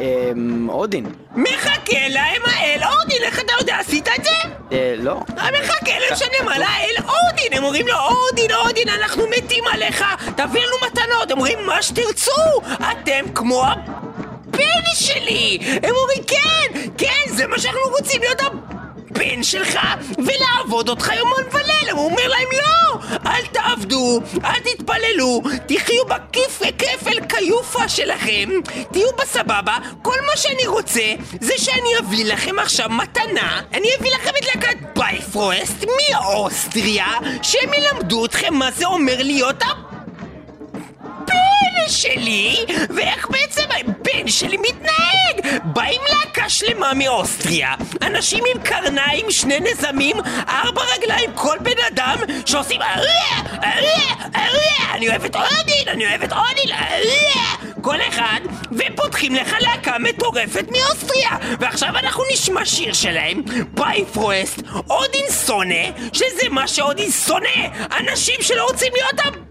אמ, 0.00 0.68
אודין. 0.68 1.06
מחכה 1.36 2.08
להם 2.08 2.42
האל 2.44 2.80
אודין, 2.84 3.22
איך 3.22 3.40
אתה 3.40 3.52
יודע, 3.60 3.78
עשית 3.78 4.08
את 4.18 4.24
זה? 4.24 4.30
אה, 4.72 4.94
לא. 4.98 5.20
מחכה 5.36 5.98
להם 5.98 6.30
למעלה 6.40 6.66
האל 6.66 6.94
אודין, 6.98 7.52
הם 7.52 7.64
אומרים 7.64 7.86
לו 7.86 7.94
אודין, 7.94 8.52
אודין, 8.52 8.88
אנחנו 8.88 9.22
מתים 9.28 9.64
עליך, 9.72 10.04
תביא 10.36 10.60
לנו 10.60 10.76
מתנות, 10.86 11.30
הם 11.30 11.38
אומרים 11.38 11.58
מה 11.66 11.82
שתרצו, 11.82 12.60
אתם 12.74 13.24
כמו 13.34 13.64
הבן 13.64 14.94
שלי! 14.94 15.58
הם 15.82 15.94
אומרים 15.94 16.22
כן, 16.26 16.80
כן, 16.98 17.32
זה 17.34 17.46
מה 17.46 17.58
שאנחנו 17.58 17.80
רוצים 17.98 18.20
להיות 18.20 18.40
הבן 18.40 18.77
שלך 19.42 19.78
ולעבוד 20.18 20.88
אותך 20.88 21.10
יומם 21.16 21.42
וליל, 21.52 21.90
הוא 21.90 22.04
אומר 22.04 22.28
להם 22.28 22.48
לא, 22.52 22.98
אל 23.26 23.46
תעבדו, 23.52 24.20
אל 24.44 24.60
תתפללו, 24.60 25.42
תחיו 25.66 26.04
בכיף 26.04 26.62
כפל 26.78 27.26
כיופה 27.28 27.88
שלכם, 27.88 28.48
תהיו 28.92 29.08
בסבבה, 29.22 29.76
כל 30.02 30.16
מה 30.26 30.36
שאני 30.36 30.66
רוצה 30.66 31.14
זה 31.40 31.52
שאני 31.56 31.98
אביא 32.00 32.24
לכם 32.24 32.58
עכשיו 32.58 32.88
מתנה, 32.90 33.60
אני 33.74 33.88
אביא 34.00 34.10
לכם 34.14 34.30
את 34.38 34.46
להקת 34.46 34.76
Bifröst 34.96 35.84
מאוסטריה, 35.84 37.12
שהם 37.42 37.70
ילמדו 37.74 38.24
אתכם 38.24 38.54
מה 38.54 38.70
זה 38.70 38.86
אומר 38.86 39.16
להיות 39.22 39.62
הבן 39.62 39.88
שלי, 41.88 42.56
ואיך 42.96 43.28
בעצם 43.30 43.47
הבן 43.70 44.28
שלי 44.28 44.56
מתנהג. 44.56 45.58
באים 45.64 46.00
להקה 46.08 46.48
שלמה 46.48 46.94
מאוסטריה, 46.94 47.74
אנשים 48.02 48.44
עם 48.54 48.62
קרניים, 48.62 49.30
שני 49.30 49.60
נזמים, 49.60 50.16
ארבע 50.48 50.82
רגליים, 50.96 51.30
כל 51.34 51.56
בן 51.60 51.82
אדם 51.88 52.16
שעושים 52.46 52.82
אריה, 52.82 53.58
אריה, 53.64 54.14
אריה, 54.36 54.94
אני 54.94 55.08
אוהב 55.08 55.24
את 55.24 55.36
אודין, 55.36 55.88
אני 55.88 56.06
אוהב 56.06 56.22
את 56.22 56.32
אודין, 56.32 56.74
אריה, 56.74 57.72
כל 57.82 57.96
אחד, 58.08 58.40
ופותחים 58.72 59.34
לך 59.34 59.56
להקה 59.60 59.98
מטורפת 59.98 60.64
מאוסטריה. 60.70 61.30
ועכשיו 61.60 61.88
אנחנו 61.88 62.24
נשמע 62.32 62.64
שיר 62.64 62.92
שלהם, 62.92 63.42
אודין 64.90 65.24
שונא, 65.46 65.90
שזה 66.12 66.48
מה 66.50 66.68
שאודין 66.68 67.10
שונא, 67.10 67.68
אנשים 68.00 68.36
שלא 68.40 68.64
רוצים 68.64 68.92
להיות. 68.92 69.47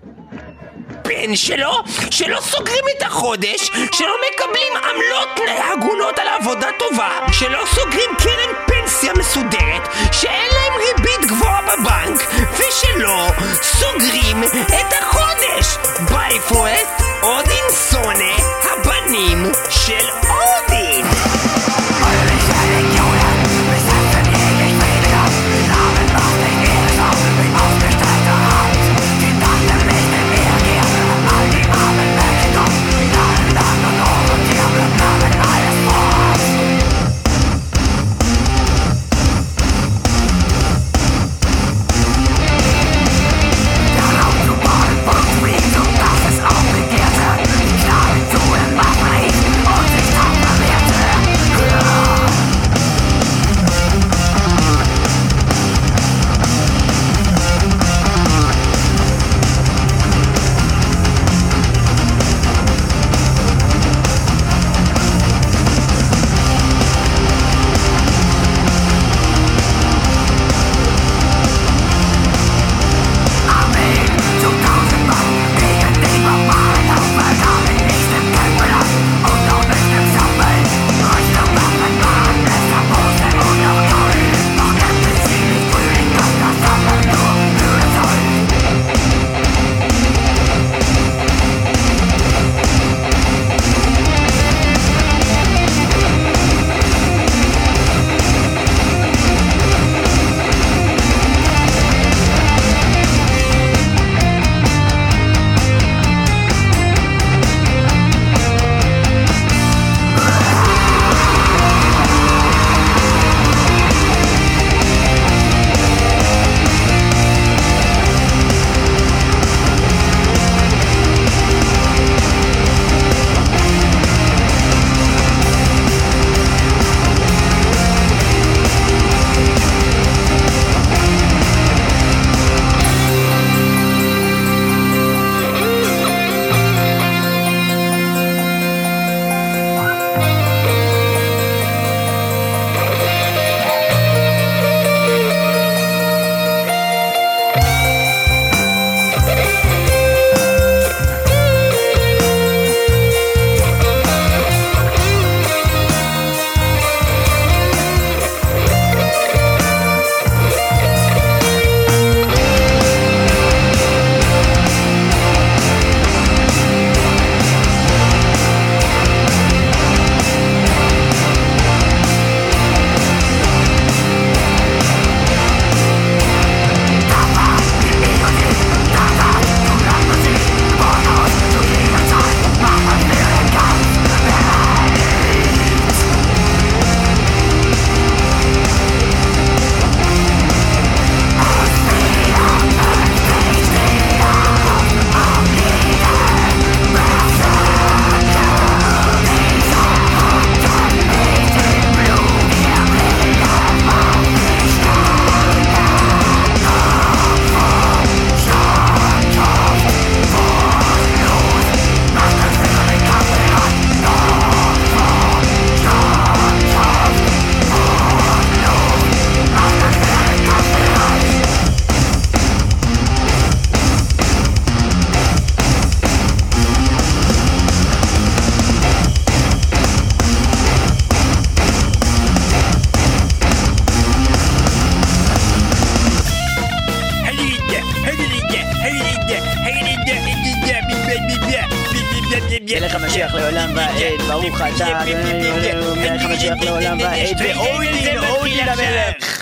הבן 1.08 1.36
שלו, 1.36 1.72
שלא 2.12 2.40
סוגרים 2.42 2.84
את 2.98 3.04
החודש, 3.04 3.72
שלא 3.92 4.16
מקבלים 4.28 4.74
עמלות 4.76 5.40
הגונות 5.72 6.20
על 6.20 6.28
עבודה 6.28 6.68
טובה, 6.80 7.10
שלא 7.32 7.64
סוגרים 7.76 8.10
קרן 8.18 8.54
פנסיה 8.68 9.14
מסודרת, 9.14 9.88
שאין 10.12 10.52
להם 10.52 10.74
ריבית 10.80 11.32
גבוהה 11.32 11.62
בבנק, 11.62 12.22
ושלא 12.54 13.28
סוגרים 13.62 14.44
את 14.68 14.94
החודש. 15.02 15.78
בייפורט, 16.12 17.02
אודין 17.24 17.66
שונא, 17.92 18.34
הבנים 18.64 19.52
של 19.70 20.06
אודין. 20.24 20.67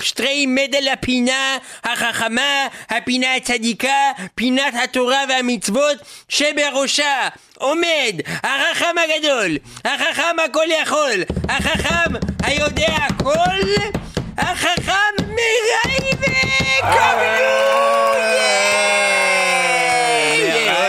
שטרי 0.01 0.45
מדל 0.47 0.87
הפינה 0.93 1.57
החכמה, 1.83 2.67
הפינה 2.89 3.35
הצדיקה, 3.35 4.11
פינת 4.35 4.73
התורה 4.83 5.23
והמצוות 5.29 5.97
שבראשה 6.29 7.27
עומד 7.57 8.21
החכם 8.27 8.95
הגדול, 9.03 9.57
החכם 9.85 10.35
הכל 10.45 10.67
יכול, 10.81 11.23
החכם 11.49 12.13
היודע 12.43 12.95
הכל, 13.09 13.59
החכם 14.37 15.15
מראי 15.27 16.05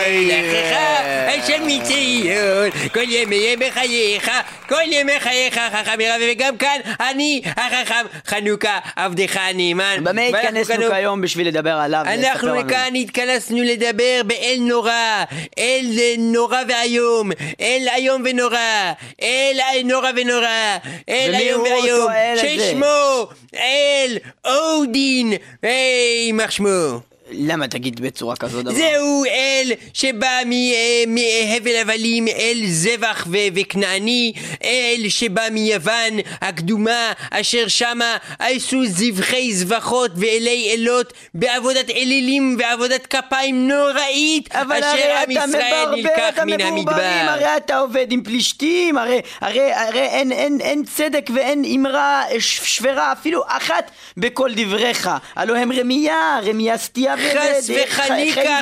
וקבלו! 0.07 0.97
אשר 1.43 1.57
מציון, 1.65 2.71
כל 2.93 3.09
ימי 3.09 3.55
בחייך, 3.59 4.31
כל 4.69 4.81
ימי 4.85 5.19
חייך, 5.19 5.59
חכם 5.73 5.97
מרבי, 5.97 6.31
וגם 6.31 6.57
כאן 6.57 6.79
אני 6.99 7.41
החכם 7.45 8.05
חנוכה, 8.27 8.79
עבדך 8.95 9.37
הנאמן. 9.37 9.97
במה 10.03 10.21
התכנסנו 10.21 10.89
כיום 10.89 11.21
בשביל 11.21 11.47
לדבר 11.47 11.73
עליו? 11.73 12.05
אנחנו? 12.07 12.53
כאן 12.67 12.95
התכנסנו 12.95 13.63
לדבר 13.63 14.21
באל 14.25 14.57
נורא, 14.59 15.23
אל 15.59 15.85
נורא 16.17 16.61
ואיום, 16.69 17.31
אל 17.61 17.87
איום 17.95 18.23
ונורא, 18.25 18.91
אל 19.21 19.59
נורא 19.85 20.11
ונורא, 20.15 20.77
אל 21.09 21.35
איום 21.35 21.61
ואיום? 21.61 22.11
ששמו 22.37 23.27
אל 23.55 24.17
אודין, 24.45 25.33
יימח 25.63 26.51
שמו. 26.51 26.99
למה 27.31 27.67
תגיד 27.67 27.99
בצורה 28.01 28.35
כזו 28.35 28.61
דבר? 28.61 28.73
זהו 28.73 29.25
אל 29.25 29.71
שבא 29.93 30.39
מ- 30.45 30.51
אה, 30.51 31.03
מהבל 31.07 31.75
הבלים, 31.75 32.27
אל 32.27 32.61
זבח 32.67 33.27
ו- 33.31 33.37
וכנעני, 33.55 34.33
אל 34.63 35.05
שבא 35.09 35.47
מיוון 35.51 36.11
הקדומה, 36.41 37.11
אשר 37.31 37.67
שמה 37.67 38.17
עשו 38.39 38.85
זבחי 38.85 39.53
זבחות 39.53 40.11
ואלי 40.15 40.75
אלות 40.75 41.13
בעבודת 41.33 41.89
אלילים 41.89 42.57
ועבודת 42.59 43.07
כפיים 43.07 43.67
נוראית, 43.67 44.55
אבל 44.55 44.77
אשר 44.77 44.87
הרי 44.87 45.11
עם 45.11 45.31
אתה 45.31 45.43
ישראל 45.49 45.95
נלקח 45.95 46.33
את 46.33 46.39
מן 46.39 46.61
המדבר. 46.61 46.93
הרי 47.27 47.57
אתה 47.57 47.77
עובד 47.77 48.07
עם 48.11 48.23
פלישתים, 48.23 48.97
הרי, 48.97 49.21
הרי, 49.41 49.73
הרי 49.73 49.99
אין, 50.07 50.31
אין, 50.31 50.57
אין 50.61 50.83
צדק 50.95 51.29
ואין 51.35 51.65
אמרה 51.75 52.23
ש- 52.39 52.75
שפרה 52.75 53.11
אפילו 53.11 53.43
אחת 53.47 53.91
בכל 54.17 54.49
דבריך. 54.55 55.09
הלא 55.35 55.55
הם 55.55 55.71
רמייה, 55.71 56.39
רמייה 56.43 56.77
סטייה 56.77 57.16
חס 57.17 57.69
וחניקה. 57.83 58.59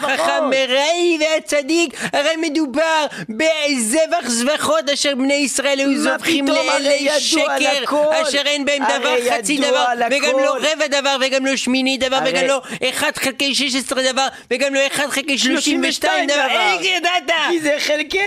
מרעי 0.50 1.18
והצדיק, 1.20 1.94
הרי 2.14 2.36
מדובר 2.42 3.06
בזבח 3.30 4.28
זבחות 4.30 4.90
אשר 4.90 5.16
בני 5.16 5.34
ישראל 5.34 5.80
היו 5.80 5.98
זובחים 6.02 6.48
לאלי 6.48 7.08
שקר. 7.20 7.84
אשר 8.12 8.42
אין 8.46 8.66
בהם 8.66 8.84
דבר 9.00 9.16
חצי 9.30 9.58
דבר. 9.58 9.86
וגם 10.12 10.40
לא 10.40 10.56
רבע 10.56 10.88
דבר, 10.88 11.16
וגם 11.22 11.46
לא 11.46 11.56
שמיני 11.56 11.98
דבר, 11.98 12.20
וגם 12.26 12.48
לא 12.48 12.62
אחד 12.90 13.12
חלקי 13.16 13.56
16 13.56 14.04
דבר, 14.12 14.28
וגם 14.52 14.74
לא 14.74 14.80
אחד 14.88 15.08
חלקי 15.10 15.38
32 15.38 16.28
דבר. 16.28 16.48
איך 16.50 16.82
ידעת? 16.98 17.32
כי 17.50 17.60
זה 17.60 17.76
חלקי! 17.80 18.20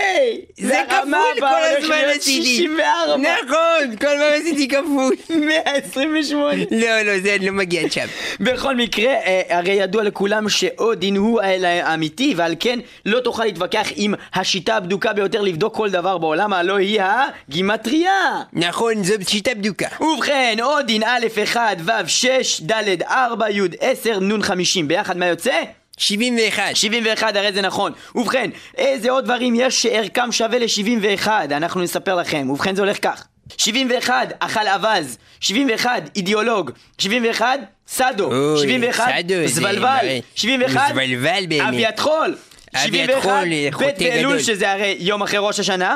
זה 0.57 0.81
כפול 0.89 1.13
כל 1.39 1.45
הזמן 1.77 1.95
להיות 1.95 2.21
עשיתי. 2.21 2.55
64. 2.55 3.17
נכון, 3.17 3.95
כל 3.95 4.05
פעם 4.05 4.41
עשיתי 4.41 4.67
כפול. 4.67 5.15
128. 5.49 6.63
לא, 6.71 7.01
לא, 7.01 7.19
זה 7.19 7.37
לא 7.41 7.51
מגיע 7.51 7.89
שם. 7.89 8.05
בכל 8.39 8.75
מקרה, 8.75 9.13
אה, 9.13 9.41
הרי 9.49 9.71
ידוע 9.73 10.03
לכולם 10.03 10.18
שאודין 10.47 11.15
הוא 11.15 11.41
האל 11.41 11.65
האמיתי, 11.65 12.33
ועל 12.37 12.55
כן 12.59 12.79
לא 13.05 13.19
תוכל 13.19 13.43
להתווכח 13.43 13.87
עם 13.95 14.13
השיטה 14.33 14.75
הבדוקה 14.75 15.13
ביותר 15.13 15.41
לבדוק 15.41 15.75
כל 15.75 15.89
דבר 15.89 16.17
בעולם, 16.17 16.53
הלא 16.53 16.77
היא 16.77 17.01
הגימטריה. 17.01 18.41
נכון, 18.53 19.03
זו 19.03 19.13
שיטה 19.27 19.55
בדוקה. 19.55 19.87
ובכן, 20.01 20.57
אודין 20.61 21.03
א' 21.03 21.27
1, 21.43 21.77
ו' 21.85 22.07
6, 22.07 22.61
ד' 22.61 23.03
4, 23.03 23.49
י' 23.49 23.61
10, 23.79 24.19
נ' 24.19 24.41
50. 24.41 24.87
ביחד 24.87 25.17
מה 25.17 25.25
יוצא? 25.25 25.61
71. 25.97 26.75
71, 26.75 27.35
הרי 27.35 27.53
זה 27.53 27.61
נכון. 27.61 27.91
ובכן, 28.15 28.49
איזה 28.77 29.11
עוד 29.11 29.25
דברים 29.25 29.53
יש 29.57 29.81
שערכם 29.81 30.31
שווה 30.31 30.59
ל-71? 30.59 31.27
אנחנו 31.27 31.81
נספר 31.81 32.15
לכם. 32.15 32.49
ובכן, 32.49 32.75
זה 32.75 32.81
הולך 32.81 32.97
כך. 33.01 33.27
71, 33.57 34.33
אכל 34.39 34.67
אווז. 34.67 35.17
71, 35.39 36.09
אידיאולוג. 36.15 36.71
71, 36.97 37.59
סאדו. 37.91 38.23
אוי, 38.33 38.61
71, 38.61 39.05
סאדו, 39.15 39.33
זה 39.33 39.47
זבלבל. 39.47 39.79
מראה. 39.79 40.19
71, 40.35 40.89
זבלבל 40.91 41.45
באמת. 41.49 41.67
אביית 41.67 41.99
חול. 41.99 42.35
אביית 42.75 43.09
71, 43.09 43.23
חול, 43.71 43.85
בית 43.87 43.99
באלול. 43.99 44.39
שזה 44.39 44.71
הרי 44.71 44.95
יום 44.99 45.21
אחרי 45.23 45.39
ראש 45.41 45.59
השנה. 45.59 45.95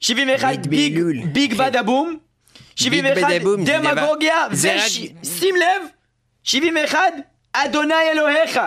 71, 0.00 0.66
בית 0.66 0.66
ביג, 0.66 1.52
כן. 1.52 1.56
בדבום. 1.64 2.16
71, 2.76 3.28
בדבום 3.30 3.66
זה 3.66 3.78
דבר- 3.78 3.94
דמגוגיה. 3.94 4.46
ושים 4.52 5.56
לב, 5.56 5.82
71, 6.44 6.98
אדוני 7.52 7.94
אלוהיך. 8.12 8.60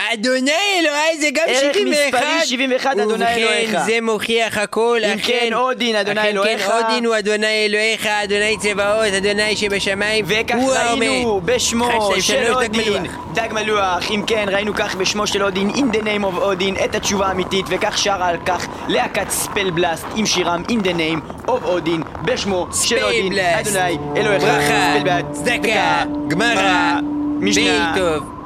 אדוני 0.00 0.50
אלוהי 0.80 1.20
זה 1.20 1.28
גם 1.32 1.44
ערך 1.46 1.74
71. 1.74 2.14
מספרי 2.14 2.46
71, 2.46 2.90
אדוני 2.98 3.34
אלוהיך. 3.34 3.70
ובכן 3.70 3.84
זה 3.86 3.98
מוכיח 4.02 4.58
הכל. 4.58 5.00
אם 5.12 5.18
כן, 5.18 5.52
אודין, 5.52 5.96
אדוני 5.96 6.20
אכן 6.20 6.28
אלוהיך. 6.28 6.62
כן, 6.66 6.72
אודין 6.72 7.04
הוא 7.04 7.18
אדוני 7.18 7.66
אלוהיך, 7.66 8.06
אדוני 8.06 8.56
צבאות, 8.58 9.12
אדוני 9.16 9.56
שבשמיים. 9.56 10.24
וכך 10.28 10.54
ראינו. 10.68 11.40
בשמו 11.44 12.12
של 12.14 12.20
שלוש, 12.20 12.66
דג 12.66 12.76
אודין, 12.76 13.02
מלוח. 13.02 13.14
דג 13.32 13.48
מלוח, 13.52 14.10
אם 14.10 14.22
כן 14.26 14.44
ראינו 14.48 14.74
כך 14.74 14.94
בשמו 14.94 15.26
של 15.26 15.42
אודין, 15.42 15.70
in 15.70 15.96
the 15.96 16.00
name 16.00 16.24
of 16.24 16.36
אודין, 16.36 16.76
את 16.84 16.94
התשובה 16.94 17.26
האמיתית, 17.26 17.66
וכך 17.68 17.98
שרה 17.98 18.28
על 18.28 18.36
כך 18.46 18.66
להקת 18.88 19.30
ספל 19.30 19.70
בלאסט 19.70 20.06
עם 20.16 20.26
שירם 20.26 20.62
in 20.68 20.84
the 20.84 20.92
name 20.98 21.48
of 21.48 21.64
אודין, 21.64 22.02
בשמו 22.22 22.66
של 22.84 23.04
אודין. 23.04 23.38
אדוני 23.38 23.98
אלוהיך, 24.16 24.42
ברכה, 24.42 25.18
צדקה, 25.32 26.02
גמרא, 26.28 26.94
משנה, 27.40 27.94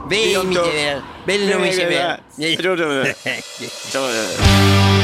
ביל 0.09 0.39
טוב, 0.55 1.12
Belli 1.25 1.49
lo 1.49 1.59
mi 1.59 1.73
si 1.73 1.85
vede. 1.85 2.23
Ciao. 3.91 5.02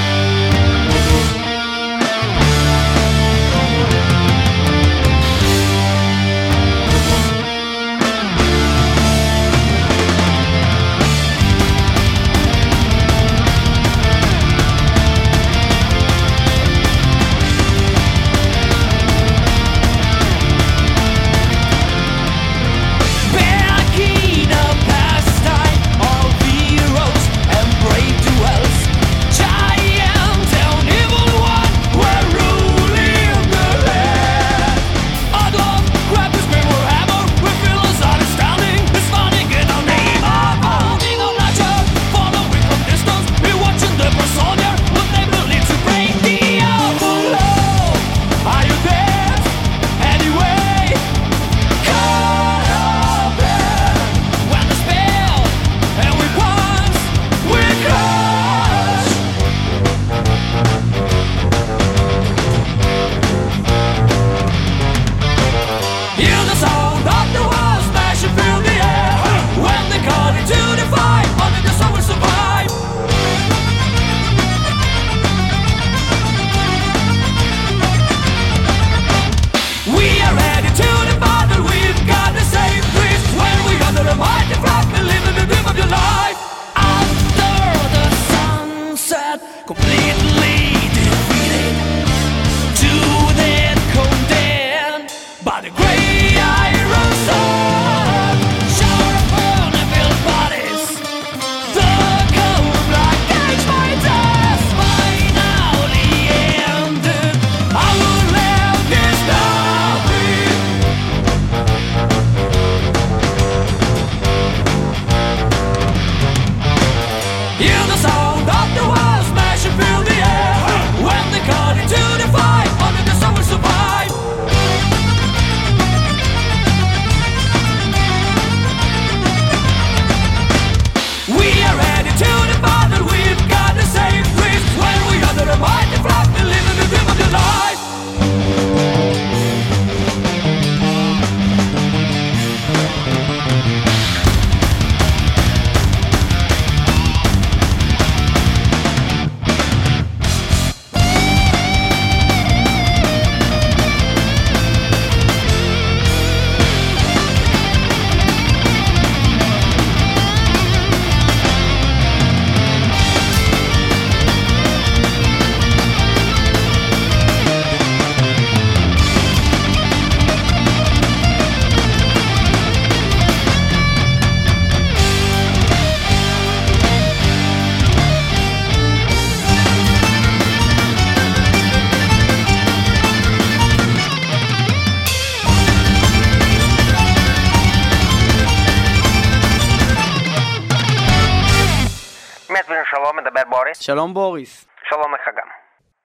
שלום, 192.91 193.17
מדבר 193.17 193.41
בוריס. 193.51 193.81
שלום 193.81 194.15
בוריס. 194.15 194.69
שלום 194.89 195.15
לך 195.15 195.29
גם. 195.37 195.49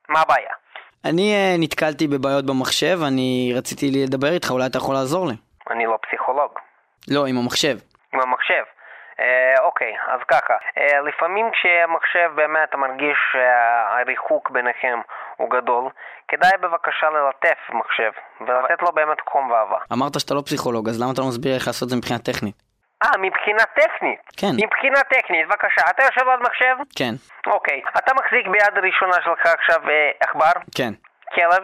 מה 0.10 0.22
הבעיה? 0.22 0.54
אני 1.06 1.34
אה, 1.34 1.56
נתקלתי 1.60 2.08
בבעיות 2.08 2.46
במחשב, 2.46 2.98
אני 3.08 3.54
רציתי 3.58 3.86
לדבר 4.04 4.32
איתך, 4.34 4.52
אולי 4.52 4.66
אתה 4.66 4.78
יכול 4.78 4.96
לעזור 4.96 5.28
לי. 5.28 5.36
אני 5.72 5.86
לא 5.86 5.98
פסיכולוג. 6.08 6.52
לא, 7.08 7.26
עם 7.26 7.38
המחשב. 7.38 7.78
עם 8.14 8.20
המחשב. 8.22 8.64
אה, 9.20 9.56
אוקיי, 9.66 9.94
אז 10.08 10.20
ככה, 10.28 10.54
אה, 10.78 11.02
לפעמים 11.02 11.46
כשהמחשב 11.54 12.30
באמת 12.36 12.76
מרגיש 12.76 13.18
שהריחוק 13.32 14.50
ביניכם 14.50 15.00
הוא 15.38 15.50
גדול, 15.50 15.90
כדאי 16.28 16.52
בבקשה 16.62 17.10
ללטף 17.10 17.60
מחשב 17.70 18.12
ולתת 18.42 18.82
לו 18.82 18.92
באמת 18.92 19.18
חום 19.30 19.52
ואהבה. 19.52 19.78
אמרת 19.94 20.20
שאתה 20.20 20.34
לא 20.34 20.42
פסיכולוג, 20.46 20.90
אז 20.90 21.02
למה 21.02 21.12
אתה 21.14 21.22
לא 21.22 21.28
מסביר 21.28 21.56
איך 21.56 21.68
לעשות 21.68 21.84
את 21.84 21.90
זה 21.90 21.96
מבחינה 21.96 22.20
טכנית? 22.20 22.73
אה, 23.04 23.18
מבחינה 23.20 23.64
טכנית. 23.64 24.20
כן. 24.38 24.54
מבחינה 24.64 25.00
טכנית, 25.04 25.48
בבקשה, 25.48 25.82
אתה 25.90 26.04
יושב 26.04 26.28
על 26.30 26.40
מחשב? 26.40 26.76
כן, 26.98 27.14
אוקיי. 27.48 27.82
אתה 27.98 28.14
מחזיק 28.14 28.48
ביד 28.48 28.78
הראשונה 28.78 29.14
שלך 29.24 29.46
עכשיו 29.46 29.90
אה, 29.90 30.12
עכבר? 30.20 30.56
כן. 30.78 30.94
כלב? 31.36 31.64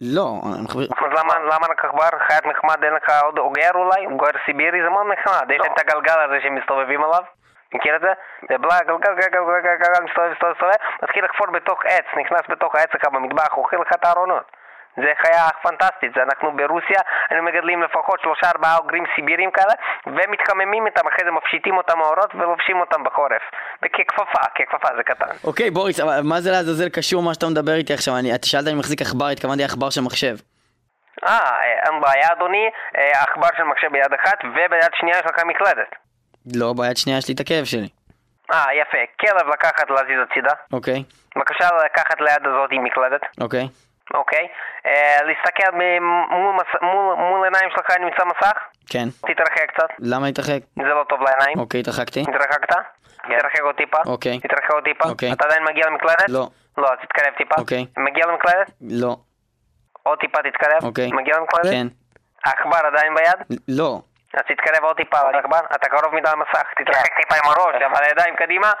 לא. 0.00 0.40
אז 0.44 1.12
למה, 1.18 1.34
למה 1.38 1.66
רק 1.70 1.84
עכבר? 1.84 2.08
חיית 2.28 2.46
נחמד, 2.46 2.84
אין 2.84 2.94
לך 2.94 3.22
עוד 3.22 3.38
אוגר 3.38 3.70
אולי? 3.74 4.06
אוגר 4.06 4.30
סיבירי 4.46 4.82
זה 4.82 4.88
מאוד 4.88 5.06
נחמד, 5.06 5.50
יש 5.50 5.60
להם 5.60 5.72
את 5.72 5.80
הגלגל 5.80 6.20
הזה 6.20 6.38
שמסתובבים 6.42 7.04
עליו. 7.04 7.22
מכיר 7.74 7.96
את 7.96 8.00
זה? 8.00 8.12
זה 8.48 8.58
בלה, 8.58 8.78
גלגל, 8.86 9.14
גלגל, 9.14 9.44
גלגל, 9.46 9.76
גלגל, 9.82 10.04
מסתובב, 10.04 10.30
מסתובב, 10.32 10.52
מסתובב, 10.52 10.72
מתחיל 11.02 11.24
לחפור 11.24 11.46
בתוך 11.50 11.78
עץ, 11.84 12.04
נכנס 12.20 12.42
בתוך 12.48 12.74
העץ 12.74 12.88
שלך 12.92 13.04
במטבח, 13.12 13.52
אוכל 13.56 13.76
לך 13.76 13.92
את 13.94 14.04
הארונות. 14.04 14.46
זה 15.02 15.10
חיה 15.22 15.48
פנטסטית, 15.62 16.10
זה 16.16 16.22
אנחנו 16.22 16.56
ברוסיה, 16.56 17.00
היינו 17.28 17.44
מגדלים 17.44 17.82
לפחות 17.82 18.20
שלושה 18.22 18.46
ארבעה 18.54 18.76
אוגרים 18.76 19.04
סיבירים 19.16 19.50
כאלה, 19.50 19.74
ומתחממים 20.06 20.86
איתם, 20.86 21.06
אחרי 21.08 21.24
זה 21.24 21.30
מפשיטים 21.30 21.76
אותם 21.76 21.98
מאורות 21.98 22.34
ולובשים 22.34 22.80
אותם 22.80 23.04
בחורף. 23.04 23.42
וככפפה, 23.82 24.42
ככפפה, 24.56 24.88
זה 24.96 25.02
קטן. 25.02 25.32
אוקיי, 25.44 25.70
בוריס, 25.70 26.00
אבל 26.00 26.20
מה 26.24 26.40
זה 26.40 26.50
לעזאזל 26.50 26.88
קשור 26.88 27.22
מה 27.22 27.34
שאתה 27.34 27.46
מדבר 27.46 27.74
איתי 27.74 27.92
עכשיו? 27.94 28.16
אני, 28.16 28.34
אתה 28.34 28.46
שאלת 28.46 28.68
אם 28.72 28.78
מחזיק 28.78 29.00
עכבר, 29.00 29.26
התכוונתי 29.26 29.64
עכבר 29.64 29.90
של 29.90 30.00
מחשב. 30.00 30.36
אה, 31.24 31.38
אין 31.86 32.00
בעיה 32.00 32.28
אדוני, 32.32 32.66
אה, 32.96 33.22
עכבר 33.22 33.48
של 33.56 33.62
מחשב 33.62 33.88
ביד 33.92 34.12
אחת, 34.20 34.38
וביד 34.44 34.92
שנייה 35.00 35.18
יש 35.18 35.24
לך 35.26 35.44
מקלדת. 35.44 35.90
לא, 36.56 36.72
ביד 36.76 36.96
שנייה 36.96 37.18
יש 37.18 37.28
לי 37.28 37.34
את 37.34 37.40
הכאב 37.40 37.64
שלי. 37.64 37.88
אה, 38.52 38.64
יפה. 38.80 38.98
כלב 39.20 39.48
לקחת 39.52 39.90
להזיז 39.90 40.20
הצידה. 40.30 40.54
אוקיי, 40.72 41.04
בבקשה 41.36 41.68
לקחת 41.84 42.20
ליד 42.20 42.46
הזאת 42.46 42.70
עם 42.72 42.84
מקלדת. 42.84 43.20
אוקיי. 43.40 43.68
אוקיי. 44.16 44.48
אה, 44.86 45.18
להסתכל 45.22 45.70
מול, 47.16 47.44
עיניים 47.44 47.70
שלך 47.70 47.90
נמצא 48.00 48.24
מסך? 48.24 48.58
כן. 48.90 49.08
תתרחק 49.20 49.70
קצת. 49.74 49.88
למה 49.98 50.26
להתרחק? 50.26 50.58
זה 50.76 50.82
לא 50.82 51.04
טוב 51.08 51.20
לעיניים. 51.22 51.58
אוקיי, 51.58 51.80
התרחקתי. 51.80 52.20
התרחקת? 52.20 52.74
תתרחק 53.22 53.60
עוד 53.60 53.74
טיפה. 53.74 53.98
אוקיי. 54.06 54.40
תתרחק 54.40 54.70
עוד 54.70 54.84
טיפה. 54.84 55.08
אוקיי. 55.08 55.32
אתה 55.32 55.44
עדיין 55.44 55.64
מגיע 55.64 55.86
למקלדת? 55.86 56.28
לא. 56.28 56.46
לא, 56.78 56.86
אז 56.92 56.98
תתקרב 57.02 57.34
טיפה. 57.38 57.54
אוקיי. 57.58 57.86
מגיע 57.96 58.26
למקלדת? 58.26 58.70
לא. 58.80 59.16
עוד 60.02 60.18
טיפה 60.18 60.38
תתקרב. 60.42 60.84
אוקיי. 60.84 61.12
מגיע 61.12 61.36
למקלדת? 61.36 61.72
כן. 61.72 61.86
העכבר 62.44 62.86
עדיין 62.86 63.14
ביד? 63.14 63.58
לא. 63.68 64.00
אז 64.34 64.42
תתקרב 64.48 64.84
עוד 64.84 64.96
טיפה 64.96 65.30
לעכבר. 65.30 65.60
אתה 65.74 65.88
קרוב 65.88 66.14
מדי 66.14 66.28
למסך. 66.32 66.66
תתרחק 66.78 67.10
טיפה 67.20 67.34
עם 67.34 67.50
הראש, 67.50 67.82
אבל 67.82 68.04
הידיים 68.04 68.36
קדימה. 68.36 68.72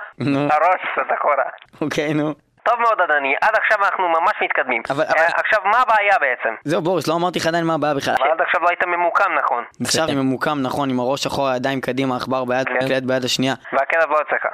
הראש, 0.50 0.80
אתה 1.06 1.14
אחורה. 1.14 1.44
אוקיי, 1.80 2.14
נו. 2.14 2.45
טוב 2.66 2.80
מאוד 2.80 3.00
אדוני, 3.00 3.34
עד 3.40 3.54
עכשיו 3.62 3.78
אנחנו 3.84 4.08
ממש 4.08 4.34
מתקדמים. 4.42 4.82
אבל- 4.90 5.04
אה, 5.04 5.10
אבל- 5.10 5.24
עכשיו, 5.44 5.60
מה 5.64 5.78
הבעיה 5.80 6.16
בעצם? 6.20 6.54
זהו, 6.64 6.82
בוריס, 6.82 7.08
לא 7.08 7.14
אמרתי 7.14 7.38
לך 7.38 7.46
עדיין 7.46 7.64
מה 7.64 7.74
הבעיה 7.74 7.94
בכלל. 7.94 8.14
אבל 8.20 8.30
עד 8.30 8.40
עכשיו 8.40 8.60
לא 8.62 8.68
היית 8.68 8.84
ממוקם 8.86 9.32
נכון. 9.44 9.64
עכשיו 9.84 10.04
אני 10.04 10.14
ממוקם, 10.14 10.58
נכון, 10.62 10.90
עם 10.90 11.00
הראש 11.00 11.26
אחורה, 11.26 11.52
הידיים 11.52 11.80
קדימה, 11.80 12.14
העכבר 12.14 12.44
ביד, 12.44 12.66
כן. 12.88 13.06
ביד 13.06 13.24
השנייה. 13.24 13.54
והכלב 13.72 14.10
לא 14.10 14.18
יוצא 14.18 14.36
לך. 14.36 14.46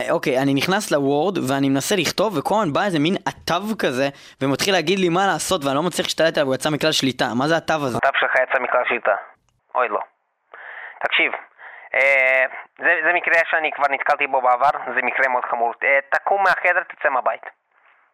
אה, 0.00 0.10
אוקיי, 0.10 0.38
אני 0.42 0.54
נכנס 0.54 0.90
לוורד 0.92 1.38
ואני 1.48 1.68
מנסה 1.68 1.96
לכתוב 1.96 2.36
וכל 2.38 2.54
הזמן 2.54 2.72
בא 2.72 2.84
איזה 2.84 2.98
מין 2.98 3.14
עטב 3.26 3.62
כזה 3.78 4.08
ומתחיל 4.42 4.74
להגיד 4.74 4.98
לי 4.98 5.08
מה 5.08 5.26
לעשות 5.26 5.64
ואני 5.64 5.76
לא 5.76 5.82
מצליח 5.82 6.06
להשתלט 6.06 6.36
עליו, 6.38 6.46
הוא 6.46 6.54
יצא 6.54 6.70
מכלל 6.70 6.92
שליטה. 6.92 7.26
מה 7.38 7.48
זה 7.48 7.54
העטב 7.54 7.80
הזה? 7.82 7.96
הטאפ 7.98 8.16
שלך 8.20 8.30
יצא 8.34 8.62
מכלל 8.62 8.80
שליטה. 8.88 9.14
אוי 9.74 9.88
לא. 9.88 9.98
תקשיב, 11.04 11.32
זה, 12.78 13.00
זה 13.04 13.12
מקרה 13.12 13.34
שאני 13.50 13.72
כבר 13.72 13.86
נתקלתי 13.90 14.26
בו 14.26 14.40
בעבר, 14.40 14.70
זה 14.94 15.02
מקרה 15.02 15.28
מאוד 15.28 15.44
חמור. 15.44 15.72
אה, 15.84 15.98
תקום 16.08 16.42
מהחדר, 16.42 16.82
תצא 16.82 17.08
מהבית. 17.08 17.42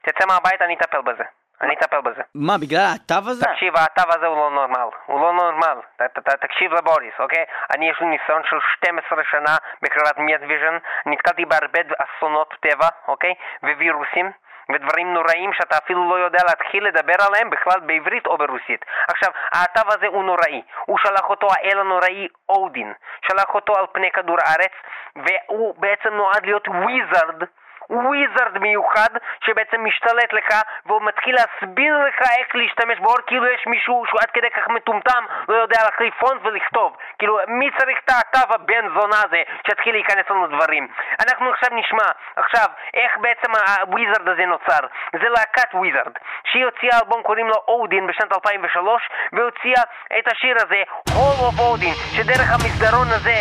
תצא 0.02 0.26
מהבית, 0.26 0.62
אני 0.62 0.74
אטפל 0.74 1.00
בזה. 1.00 1.24
אני 1.62 1.74
אטפל 1.74 2.00
בזה. 2.00 2.22
מה, 2.34 2.58
בגלל 2.62 2.80
העטב 2.80 3.28
הזה? 3.28 3.44
תקשיב, 3.44 3.76
העטב 3.76 4.08
הזה 4.16 4.26
הוא 4.26 4.36
לא 4.36 4.50
נורמל. 4.50 4.88
הוא 5.06 5.20
לא 5.20 5.32
נורמל. 5.32 5.78
ת, 5.96 6.02
ת, 6.02 6.18
ת, 6.18 6.28
תקשיב 6.44 6.72
לבוריס, 6.72 7.14
אוקיי? 7.18 7.44
אני, 7.74 7.90
יש 7.90 8.00
לי 8.00 8.06
ניסיון 8.06 8.42
של 8.50 8.56
12 8.76 9.22
שנה 9.30 9.56
בחברת 9.82 10.18
מיאטוויז'ן. 10.18 10.78
נתקלתי 11.06 11.44
בהרבה 11.44 11.78
אסונות 12.04 12.54
טבע, 12.60 12.88
אוקיי? 13.08 13.34
ווירוסים. 13.62 14.30
ודברים 14.72 15.14
נוראים 15.14 15.52
שאתה 15.52 15.76
אפילו 15.84 16.10
לא 16.10 16.14
יודע 16.14 16.38
להתחיל 16.48 16.86
לדבר 16.86 17.14
עליהם 17.28 17.50
בכלל 17.50 17.80
בעברית 17.80 18.26
או 18.26 18.38
ברוסית. 18.38 18.84
עכשיו, 19.08 19.30
האתר 19.52 19.88
הזה 19.88 20.06
הוא 20.06 20.24
נוראי. 20.24 20.62
הוא 20.86 20.98
שלח 20.98 21.30
אותו 21.30 21.48
האל 21.50 21.78
הנוראי 21.80 22.28
אודין. 22.48 22.92
שלח 23.28 23.54
אותו 23.54 23.72
על 23.78 23.86
פני 23.92 24.10
כדור 24.10 24.36
הארץ, 24.44 24.72
והוא 25.16 25.74
בעצם 25.78 26.14
נועד 26.14 26.46
להיות 26.46 26.68
wizard. 26.68 27.42
Wizard 27.90 28.58
מיוחד 28.58 29.12
שבעצם 29.44 29.84
משתלט 29.84 30.32
לך 30.32 30.48
והוא 30.86 31.02
מתחיל 31.02 31.34
להסביר 31.34 31.98
לך 31.98 32.20
איך 32.38 32.48
להשתמש 32.54 32.98
באור 32.98 33.16
כאילו 33.26 33.46
יש 33.46 33.66
מישהו 33.66 34.04
שהוא 34.08 34.20
עד 34.20 34.30
כדי 34.30 34.50
כך 34.50 34.68
מטומטם 34.68 35.24
לא 35.48 35.54
יודע 35.54 35.78
להחליף 35.84 36.14
פונט 36.20 36.40
ולכתוב. 36.44 36.96
כאילו 37.18 37.38
מי 37.48 37.70
צריך 37.78 37.98
את 38.04 38.10
האתר 38.10 38.54
הבן 38.54 38.88
זונה 38.94 39.16
הזה 39.26 39.42
שיתחיל 39.66 39.94
להיכנס 39.94 40.30
לנו 40.30 40.46
דברים? 40.46 40.88
אנחנו 41.20 41.50
עכשיו 41.50 41.70
נשמע 41.72 42.08
עכשיו 42.36 42.66
איך 42.94 43.18
בעצם 43.18 43.50
ה 43.80 43.87
wizard 43.87 44.28
הזה 44.28 44.46
נוצר. 44.46 44.82
זה 45.12 45.28
להקת 45.28 45.74
Wizard 45.74 46.12
שהיא 46.44 46.64
הוציאה 46.64 46.98
אלבום 46.98 47.22
קוראים 47.22 47.48
לו 47.48 47.54
אודין 47.68 48.06
בשנת 48.06 48.32
2003 48.32 49.02
והוציאה 49.32 49.82
את 50.18 50.32
השיר 50.32 50.56
הזה 50.56 50.82
Hall 51.08 51.38
of 51.48 51.58
Odin 51.60 51.96
שדרך 52.16 52.48
המסדרון 52.52 53.08
הזה 53.16 53.36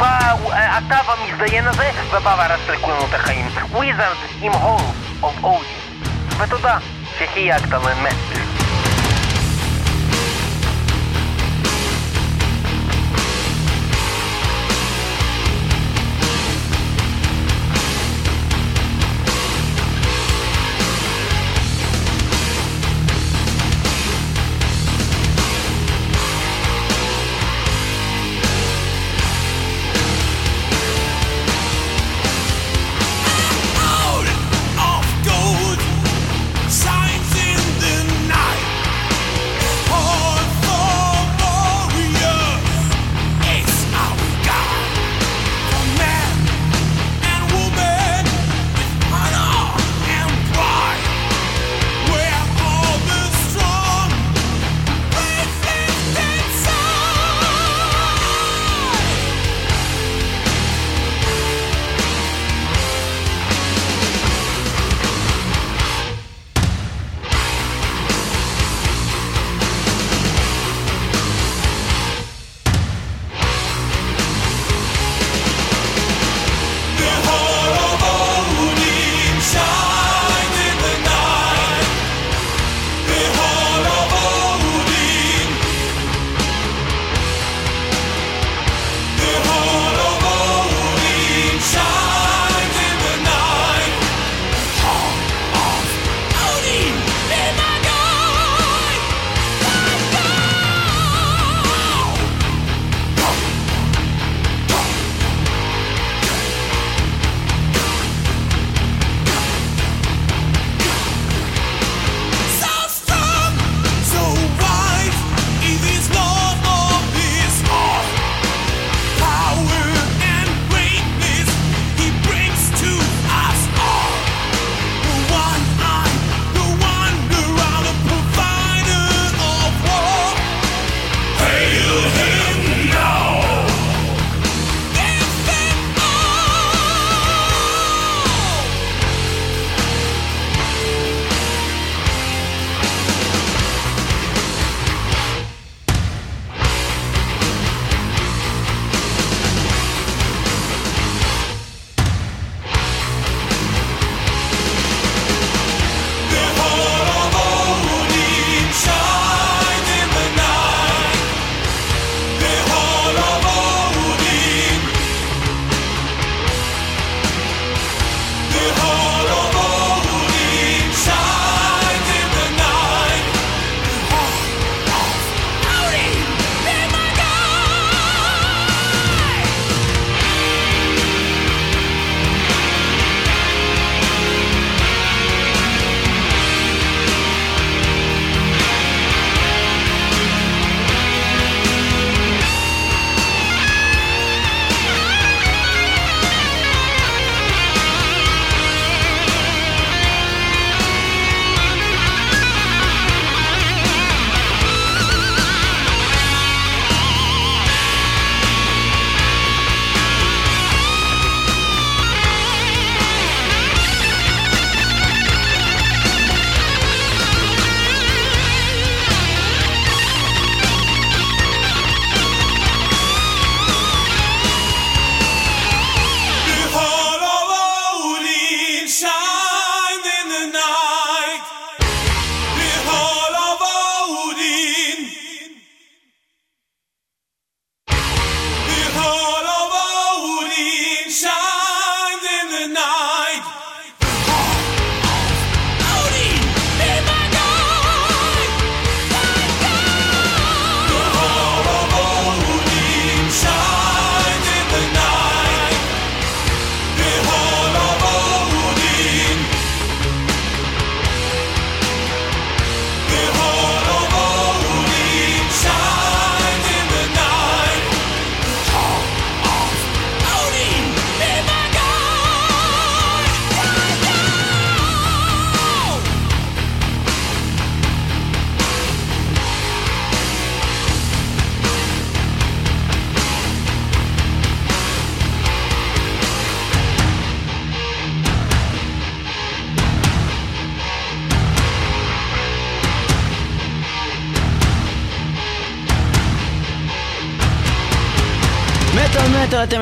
בא 0.00 0.16
התו 0.76 1.12
המזדיין 1.12 1.64
הזה 1.64 1.88
ובא 2.10 2.34
והרס 2.38 2.70
לכולנו 2.70 3.04
את 3.08 3.14
החיים 3.14 3.46
וויזרד 3.86 4.16
עם 4.42 4.52
Hall 4.52 5.22
of 5.22 5.44
Odin 5.44 6.42
ותודה 6.42 6.78
שחייגת 7.18 7.70
למטר 7.70 8.35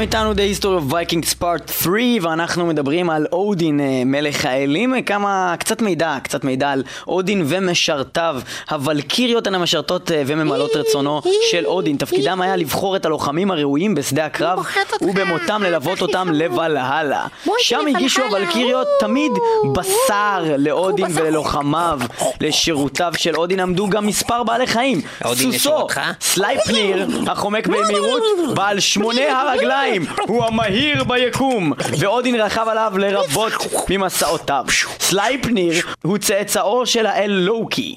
איתנו 0.04 0.32
The 0.32 0.60
History 0.60 0.64
of 0.64 0.92
Vikings 0.92 1.42
Part 1.42 1.72
3 1.82 1.98
ואנחנו 2.22 2.66
מדברים 2.66 3.10
על 3.10 3.26
אודין 3.32 3.80
אה, 3.80 4.02
מלך 4.06 4.44
האלים. 4.44 5.02
כמה, 5.02 5.54
קצת 5.58 5.82
מידע, 5.82 6.16
קצת 6.22 6.44
מידע 6.44 6.70
על 6.70 6.82
אודין 7.06 7.44
ומשרתיו. 7.46 8.40
הוולקיריות 8.70 9.46
הן 9.46 9.54
המשרתות 9.54 10.10
אה, 10.10 10.22
וממלאות 10.26 10.76
רצונו 10.80 11.20
של 11.50 11.66
אודין. 11.66 11.96
תפקידם 11.96 12.40
היה 12.40 12.56
לבחור 12.56 12.96
את 12.96 13.06
הלוחמים 13.06 13.50
הראויים 13.50 13.94
בשדה 13.94 14.26
הקרב 14.26 14.66
ובמותם 15.02 15.62
ללוות 15.62 16.02
אותם 16.02 16.28
לבלהלה 16.32 17.26
שם 17.58 17.86
הגישו 17.86 18.22
הוולקיריות 18.22 18.88
תמיד 19.00 19.32
בשר 19.72 20.44
לאודין 20.58 21.06
וללוחמיו 21.10 22.00
לשירותיו 22.40 23.12
של 23.16 23.36
אודין. 23.36 23.60
עמדו 23.60 23.88
גם 23.88 24.06
מספר 24.06 24.42
בעלי 24.42 24.66
חיים. 24.66 25.00
אודין 25.24 25.52
סוסו? 25.52 25.86
סלייפניר, 26.20 27.06
החומק 27.26 27.66
במהירות, 27.66 28.22
בעל 28.54 28.80
שמונה 28.80 29.40
הרגליים, 29.42 29.93
הוא 30.26 30.44
המהיר 30.44 31.04
ביקום, 31.04 31.72
ואודין 31.98 32.34
רכב 32.34 32.66
עליו 32.68 32.92
ברבות 32.98 33.52
ממסעותיו. 33.90 34.64
סלייפניר 35.00 35.86
הוא 36.02 36.18
צאצאו 36.18 36.86
של 36.86 37.06
האל 37.06 37.30
לוקי. 37.30 37.94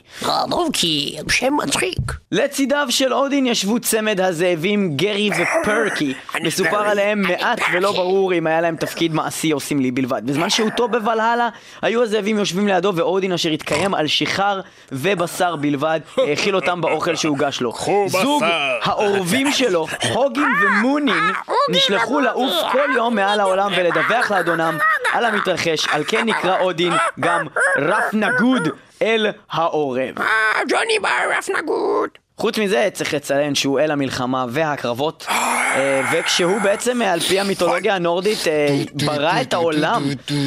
לוקי, 0.50 1.18
שם 1.30 1.54
מצחיק. 1.64 2.00
לצידיו 2.32 2.88
של 2.89 3.14
אודין 3.14 3.45
ישבו 3.45 3.80
צמד 3.80 4.22
הזאבים 4.22 4.98
גרי 4.98 5.30
ופרקי. 5.30 6.14
מסופר 6.43 6.88
עליהם 6.88 7.22
מעט 7.22 7.60
ולא 7.74 7.91
ברור 7.91 8.34
אם 8.34 8.48
היה 8.48 8.62
להם 8.62 8.76
תפקיד 8.76 9.14
מעשי 9.14 9.54
או 9.54 9.60
סמלי 9.60 9.91
בלבד. 9.91 10.22
בזמן 10.26 10.50
שהותו 10.50 10.88
בוולהלה, 10.88 11.50
היו 11.82 12.04
הזאבים 12.04 12.38
יושבים 12.38 12.68
לידו 12.68 12.93
ואודין 12.95 13.34
אשר 13.34 13.50
התקיים 13.50 13.93
על 13.93 14.08
שיכר 14.08 14.62
ובשר 14.91 15.56
בלבד, 15.56 16.00
האכיל 16.18 16.56
אותם 16.56 16.82
באוכל 16.82 17.16
שהוגש 17.16 17.62
לו. 17.62 17.74
זוג 18.08 18.43
העורבים 18.82 19.52
שלו, 19.52 19.88
הוגין 20.14 20.50
ומונין, 20.62 21.24
נשלחו 21.90 22.20
לעוף 22.20 22.54
כל 22.72 22.90
יום 22.96 23.16
מעל 23.16 23.40
העולם 23.40 23.72
ולדווח 23.78 24.32
לאדונם 24.32 24.78
על 25.14 25.26
המתרחש, 25.26 25.88
על 25.88 26.04
כן 26.08 26.26
נקרא 26.26 26.60
אודין 26.60 26.94
גם 27.20 27.48
רף 27.78 28.14
נגוד 28.14 28.68
אל 29.02 29.28
העורב. 29.52 30.16
ג'וני 30.70 31.00
ברף 31.02 31.50
נגוד. 31.50 32.10
חוץ 32.40 32.58
מזה 32.60 32.90
צריך 32.94 33.14
לציין 33.14 33.56
שהוא 33.56 33.80
אל 33.80 33.92
המלחמה 33.92 34.46
והקרבות 34.50 35.26
אה, 35.30 36.02
וכשהוא 36.12 36.62
בעצם 36.62 37.02
אה, 37.02 37.14
על 37.14 37.20
פי 37.20 37.40
המיתולוגיה 37.40 37.96
הנורדית 37.96 38.48
אה, 38.48 38.78
ברא 39.06 39.42
את 39.42 39.54
העולם 39.54 40.04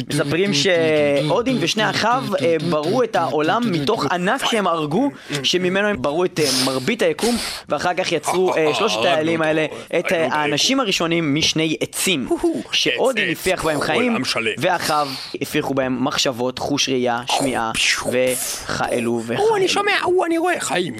מספרים 0.09 0.51
שאודין 0.53 1.57
ושני 1.59 1.89
אחיו 1.89 2.23
ברו 2.69 3.03
את 3.03 3.15
העולם 3.15 3.61
מתוך 3.71 4.05
ענק 4.05 4.45
שהם 4.45 4.67
הרגו 4.67 5.09
שממנו 5.43 5.87
הם 5.87 6.01
ברו 6.01 6.25
את 6.25 6.39
מרבית 6.65 7.01
היקום 7.01 7.37
ואחר 7.69 7.93
כך 7.93 8.11
יצרו 8.11 8.53
שלושת 8.73 9.05
האלים 9.05 9.41
האלה 9.41 9.65
את 9.99 10.05
האנשים 10.11 10.79
הראשונים 10.79 11.35
משני 11.35 11.77
עצים 11.79 12.29
שאודין 12.71 13.31
הפיח 13.31 13.65
בהם 13.65 13.81
חיים. 13.81 14.21
ואחיו 14.57 15.07
הפיחו 15.41 15.73
בהם 15.73 16.05
מחשבות, 16.05 16.59
חוש 16.59 16.89
ראייה, 16.89 17.21
שמיעה 17.27 17.71
וכאלו 18.07 19.21
וכאלו 19.25 19.47
הוא, 19.47 19.57
אני 19.57 19.67
שומע, 19.67 19.91
הוא, 20.03 20.25
אני 20.25 20.37
רואה, 20.37 20.59
חיים. 20.59 20.93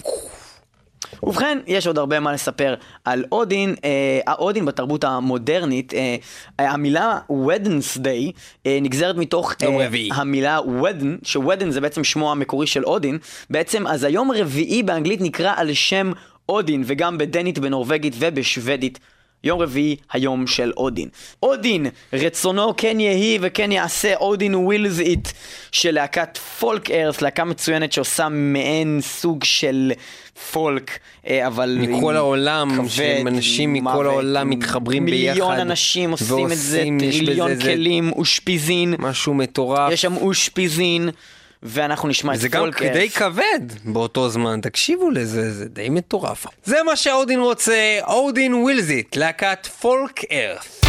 ובכן, 1.24 1.58
יש 1.68 1.88
עוד 1.88 1.97
הרבה 1.97 2.20
מה 2.20 2.34
לספר 2.34 2.76
על 3.06 3.24
אודין. 3.32 3.76
אה, 3.84 4.20
האודין 4.28 4.66
בתרבות 4.66 5.04
המודרנית, 5.04 5.93
אה, 5.93 6.16
המילה 6.60 7.20
Wednesday 7.30 8.32
אה, 8.66 8.80
נגזרת 8.82 9.16
מתוך 9.16 9.54
אה, 9.64 9.86
רביעי. 9.86 10.10
המילה 10.14 10.60
wedden, 10.60 11.24
שוודן 11.24 11.72
זה 11.72 11.82
בעצם 11.82 12.04
שמו 12.04 12.32
המקורי 12.32 12.68
של 12.68 12.84
אודין. 12.84 13.18
בעצם, 13.49 13.88
אז 13.88 14.04
היום 14.04 14.32
רביעי 14.32 14.84
באנגלית 14.84 15.22
נקרא 15.22 15.54
על 15.58 15.74
שם 15.74 16.12
אודין, 16.49 16.84
וגם 16.86 17.18
בדנית, 17.18 17.60
בנורבגית 17.60 18.14
ובשוודית. 18.20 18.99
יום 19.44 19.62
רביעי, 19.62 19.96
היום 20.12 20.48
של 20.48 20.72
אודין. 20.78 21.10
אודין, 21.44 21.86
רצונו 22.14 22.74
כן 22.78 23.00
יהי 23.00 23.38
וכן 23.42 23.72
יעשה, 23.72 24.16
אודין 24.16 24.56
ווילס 24.56 25.00
איט, 25.00 25.28
של 25.72 25.92
להקת 25.92 26.38
פולק 26.38 26.92
ארס, 26.92 27.22
להקה 27.22 27.44
מצוינת 27.44 27.92
שעושה 27.94 28.30
מעין 28.30 29.00
סוג 29.02 29.44
של 29.44 29.92
פולק, 30.52 31.00
אה, 31.28 31.48
אבל... 31.48 31.78
מכל 31.82 32.12
עם 32.12 32.16
העולם, 32.16 32.70
כבד, 32.76 32.88
שהם 32.89 33.28
אנשים 33.28 33.76
עם 33.76 33.84
מכל 33.84 33.94
מוות, 33.94 34.06
העולם 34.06 34.50
מתחברים 34.50 35.06
מיליון 35.06 35.50
ביחד. 35.50 35.60
אנשים 35.60 36.12
עושים 36.12 36.52
את 36.52 36.58
זה, 36.58 36.84
טריליון 37.00 37.60
כלים, 37.60 38.12
אושפיזין, 38.12 38.96
משהו 39.00 39.34
מטורף. 39.34 39.92
יש 39.92 40.02
שם 40.02 40.18
אושפיזין, 40.18 41.10
ואנחנו 41.64 42.09
נשמע 42.09 42.34
את 42.34 42.39
זה 42.39 42.49
גם 42.49 42.70
די. 42.93 43.09
כבד 43.09 43.59
באותו 43.86 44.30
זמן, 44.30 44.59
תקשיבו 44.62 45.09
לזה, 45.09 45.51
זה 45.51 45.66
די 45.66 45.89
מטורף. 45.89 46.45
זה 46.64 46.84
מה 46.86 46.95
שאודין 46.95 47.39
רוצה, 47.39 47.99
Odin 48.07 48.53
Wills 48.53 48.92
It, 48.92 49.16
להקת 49.16 49.68
Folkearth. 49.80 50.86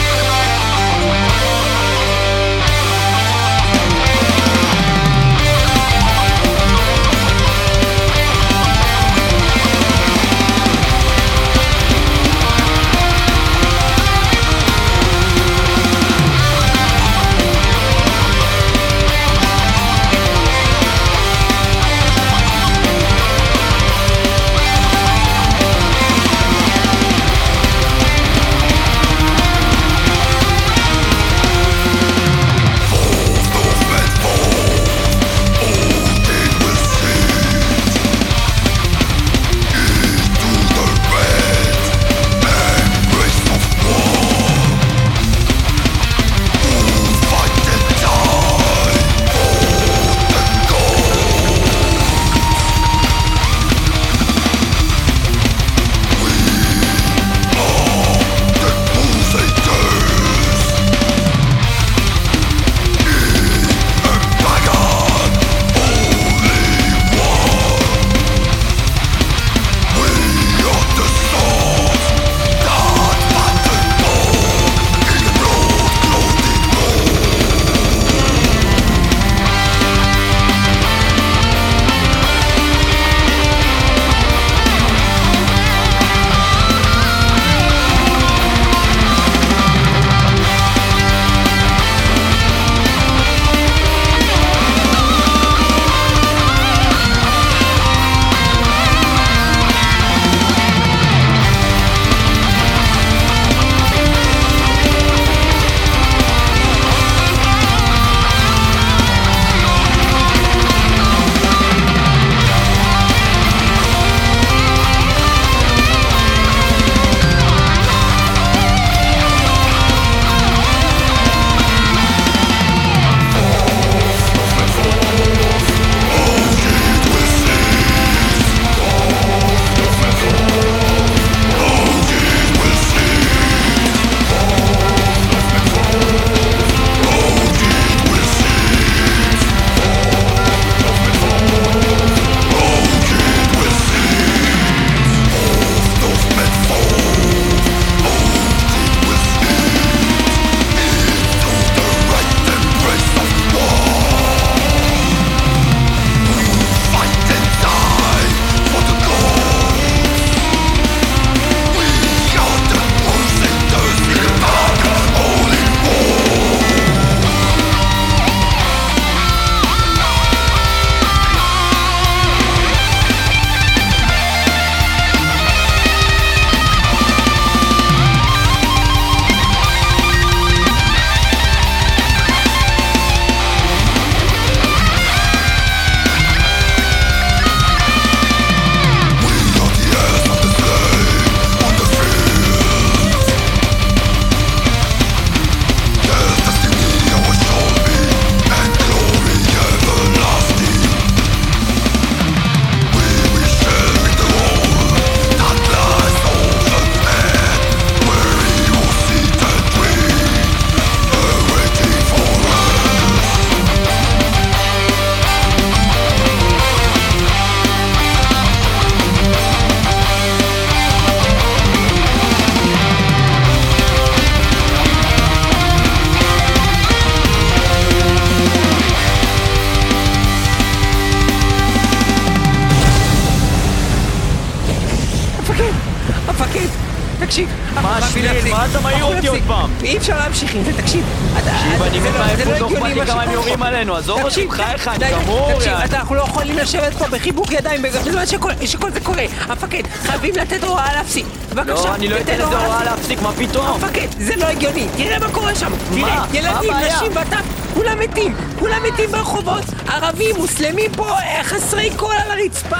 תקשיב, 244.33 244.49
בחייך, 244.51 244.89
אני 244.89 245.12
גמור, 245.12 245.53
תקשיב, 245.55 245.72
אנחנו 245.72 246.14
לא 246.14 246.20
יכולים 246.22 246.59
לשבת 246.59 246.93
פה 246.99 247.07
בחיבוק 247.07 247.53
ידיים 247.53 247.83
בזמן 247.83 248.26
שכל- 248.26 248.91
זה 248.93 249.01
קורה. 249.01 249.24
המפקד, 249.41 249.83
חייבים 250.03 250.35
לתת 250.37 250.64
הוראה 250.64 250.93
להפסיק. 250.95 251.26
בבקשה, 251.51 251.72
לא, 251.72 251.95
אני 251.95 252.09
לא 252.09 252.16
אתן 252.20 252.35
לזה 252.35 252.45
הוראה 252.45 252.85
להפסיק, 252.85 253.22
מה 253.22 253.33
פתאום? 253.33 253.66
המפקד, 253.66 254.07
זה 254.18 254.37
לא 254.37 254.45
הגיוני. 254.45 254.87
תראה 254.97 255.18
מה 255.18 255.33
קורה 255.33 255.55
שם. 255.55 255.72
תראה, 255.95 256.24
ילדים? 256.33 256.72
נשים 256.72 257.12
וטף, 257.12 257.43
כולם 257.74 257.99
מתים. 258.01 258.35
כולם 258.59 258.83
מתים 258.93 259.11
ברחובות. 259.11 259.64
ערבים, 259.89 260.37
מוסלמים 260.37 260.91
פה, 260.97 261.11
אה, 261.18 261.41
חסרי 261.45 261.91
קול 261.97 262.14
על 262.24 262.30
הרצפה, 262.41 262.76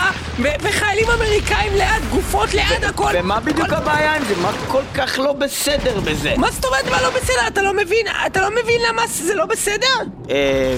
וחיילים 0.63 1.11
אמריקאים 1.11 1.73
ליד, 1.75 2.11
גופות 2.11 2.55
ליד, 2.55 2.85
הכל. 2.85 3.13
ומה 3.15 3.41
בדיוק 3.41 3.73
הבעיה 3.73 4.17
עם 4.17 4.25
זה? 4.25 4.35
מה 4.43 4.51
כל 4.69 4.83
כך 4.95 5.19
לא 5.19 5.33
בסדר 5.33 6.01
בזה? 6.01 6.35
מה 6.37 6.51
זאת 6.51 6.65
אומרת 6.65 6.91
מה 6.91 7.03
לא 7.03 7.11
בסדר? 7.11 7.47
אתה 7.47 7.63
לא 7.63 7.73
מבין? 7.75 8.07
אתה 8.27 8.41
לא 8.41 8.49
מבין 8.63 8.81
למה 8.89 9.03
זה 9.11 9.35
לא 9.35 9.45
בסדר? 9.47 9.87
אה... 10.31 10.77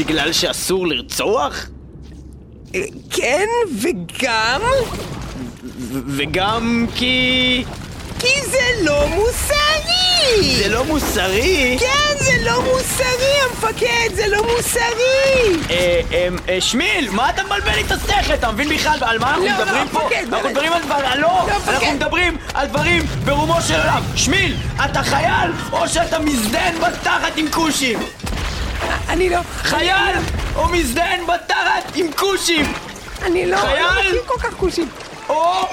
בגלל 0.00 0.32
שאסור 0.32 0.86
לרצוח? 0.86 1.66
כן, 3.10 3.46
וגם... 3.80 4.60
וגם 6.06 6.86
כי... 6.94 7.64
כי 8.18 8.42
זה 8.42 8.84
לא 8.84 9.06
מוסרי! 9.08 10.54
זה 10.56 10.68
לא 10.68 10.84
מוסרי? 10.84 11.76
כן, 11.80 12.24
זה 12.24 12.32
לא 12.44 12.62
מוסרי, 12.62 13.34
המפקד, 13.50 14.14
זה 14.14 14.26
לא 14.28 14.42
מוסרי! 14.42 15.56
אה, 15.70 16.00
אה, 16.12 16.28
אה, 16.48 16.60
שמיל, 16.60 17.10
מה 17.10 17.30
אתה 17.30 17.42
מבלבל 17.44 17.74
לי 17.74 17.82
את 17.82 17.92
השכל? 17.92 18.34
אתה 18.34 18.52
מבין 18.52 18.68
בכלל 18.68 18.98
על 19.00 19.18
מה 19.18 19.30
אנחנו 19.30 19.44
לא, 19.44 19.52
לא, 19.52 19.64
מדברים 19.64 19.88
פה? 19.88 19.98
מפקד, 20.04 20.16
אנחנו 20.16 20.38
באמת. 20.42 20.50
מדברים 20.50 20.72
על 20.72 20.82
דברים... 20.82 21.04
לא! 21.20 21.20
לא. 21.20 21.72
אנחנו 21.72 21.92
מדברים 21.92 22.36
על 22.54 22.66
דברים 22.66 23.02
ברומו 23.24 23.62
של 23.68 23.74
עולם. 23.74 24.02
שמיל, 24.16 24.56
אתה 24.84 25.02
חייל 25.02 25.50
או 25.72 25.88
שאתה 25.88 26.18
מזדיין 26.18 26.74
בתחת 26.80 27.36
עם 27.36 27.50
כושים? 27.50 27.98
אני 29.10 29.30
לא... 29.30 29.38
חייל 29.62 30.16
או 30.56 30.68
מזדיין 30.68 31.26
בתחת 31.26 31.92
עם 31.94 32.06
כושים? 32.16 32.72
אני 33.22 33.46
לא... 33.46 33.56
חייל? 33.56 33.86
אני 33.86 34.12
לא 34.12 34.22
כל 34.26 34.40
כך 34.40 34.54
כושים. 34.54 34.88
או 35.28 35.66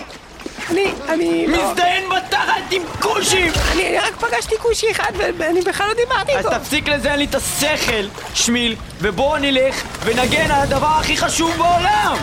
אני... 0.69 0.91
אני 1.09 1.47
לא... 1.47 1.71
מזדיין 1.71 2.03
בתחת 2.09 2.71
עם 2.71 2.81
כושים? 2.99 3.51
אני 3.71 3.97
רק 3.97 4.15
פגשתי 4.15 4.55
כושי 4.57 4.91
אחד 4.91 5.11
ואני 5.37 5.61
בכלל 5.61 5.87
לא 5.87 5.93
דיברתי 5.93 6.37
אז 6.37 6.45
איתו. 6.45 6.59
תפסיק 6.59 6.89
לזיין 6.89 7.19
לי 7.19 7.25
את 7.25 7.35
השכל, 7.35 8.07
שמיל, 8.33 8.75
ובואו 9.01 9.37
נלך 9.37 9.83
ונגן 10.03 10.51
על 10.51 10.61
הדבר 10.61 10.87
הכי 10.99 11.17
חשוב 11.17 11.57
בעולם! 11.57 12.17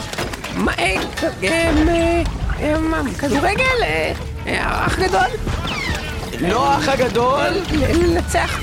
מה, 0.54 0.72
אה, 0.78 0.96
אה, 1.42 1.70
אה, 1.88 2.22
אה, 2.60 3.00
כדורגל? 3.18 3.64
אח 4.46 4.98
גדול? 4.98 5.28
לא 6.40 6.68
האח 6.68 6.88
הגדול, 6.88 7.50
לנצח, 7.72 8.60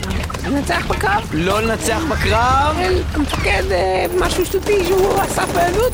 לנצח 0.48 0.86
בקרב? 0.88 1.30
לא 1.34 1.62
לנצח 1.62 2.02
בקרב. 2.10 2.78
המפקד, 3.14 3.64
אה, 3.72 4.06
משהו 4.20 4.46
שטותי 4.46 4.86
שהוא 4.88 5.24
אסף 5.24 5.46
בילדות? 5.56 5.94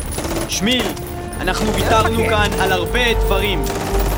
שמיל, 0.50 0.86
אנחנו 1.42 1.74
ויתרנו 1.74 2.10
אוקיי. 2.10 2.30
כאן 2.30 2.50
על 2.60 2.72
הרבה 2.72 3.14
דברים. 3.14 3.64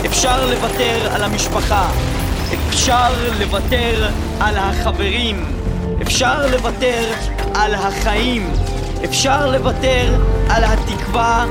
אפשר 0.05 0.45
לוותר 0.49 1.13
על 1.13 1.23
המשפחה, 1.23 1.89
אפשר 2.69 3.13
לוותר 3.39 4.09
על 4.39 4.57
החברים, 4.57 5.45
אפשר 6.01 6.47
לוותר 6.47 7.03
על 7.55 7.75
החיים, 7.75 8.51
אפשר 9.05 9.51
לוותר 9.51 10.15
על 10.49 10.63
התקווה, 10.63 11.45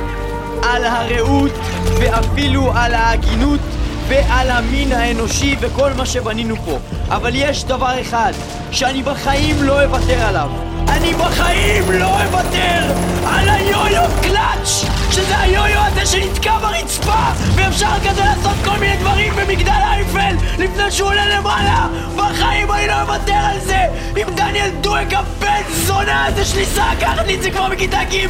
על 0.62 0.84
הרעות 0.84 1.52
ואפילו 2.00 2.72
על 2.74 2.94
ההגינות 2.94 3.60
ועל 4.08 4.50
המין 4.50 4.92
האנושי 4.92 5.56
וכל 5.60 5.92
מה 5.92 6.06
שבנינו 6.06 6.56
פה. 6.56 6.78
אבל 7.08 7.30
יש 7.34 7.64
דבר 7.64 8.00
אחד 8.00 8.32
שאני 8.70 9.02
בחיים 9.02 9.62
לא 9.62 9.84
אוותר 9.84 10.20
עליו. 10.20 10.50
אני 10.88 11.14
בחיים 11.14 11.92
לא 11.92 12.22
אוותר 12.22 12.94
על 13.26 13.48
היו-יו 13.48 14.02
קלאץ' 14.22 14.84
שזה 15.10 15.38
היו-יו 15.38 15.80
הזה 15.80 16.06
שנתקע 16.06 16.58
ברצפה 16.58 17.30
ואפשר 17.54 17.90
כזה 18.08 18.24
לעשות 18.24 18.56
כל 18.64 18.78
מיני 18.80 18.96
דברים 18.96 19.32
במגדל 19.36 19.70
אייפל 19.70 20.34
לפני 20.58 20.90
שהוא 20.90 21.08
עולה 21.08 21.38
למעלה 21.38 21.86
בחיים 22.16 22.72
אני 22.72 22.86
לא 22.86 23.02
אוותר 23.02 23.32
על 23.32 23.60
זה 23.60 23.84
אם 24.16 24.34
דניאל 24.34 24.70
דואק 24.80 25.12
הבן 25.12 25.62
זונה 25.72 26.26
הזה 26.26 26.44
שניסה 26.44 26.84
לקחת 26.92 27.26
לי 27.26 27.34
את 27.34 27.42
זה 27.42 27.50
כבר 27.50 27.68
בכיתה 27.68 27.98
ג' 28.10 28.26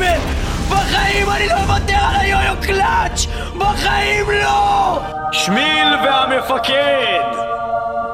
בחיים 0.70 1.30
אני 1.30 1.46
לא 1.48 1.52
אוותר 1.54 1.94
על 2.08 2.20
היו-יו 2.20 2.54
קלאץ' 2.62 3.26
בחיים 3.58 4.26
לא! 4.42 4.98
שמיל 5.32 5.94
והמפקד! 6.04 7.22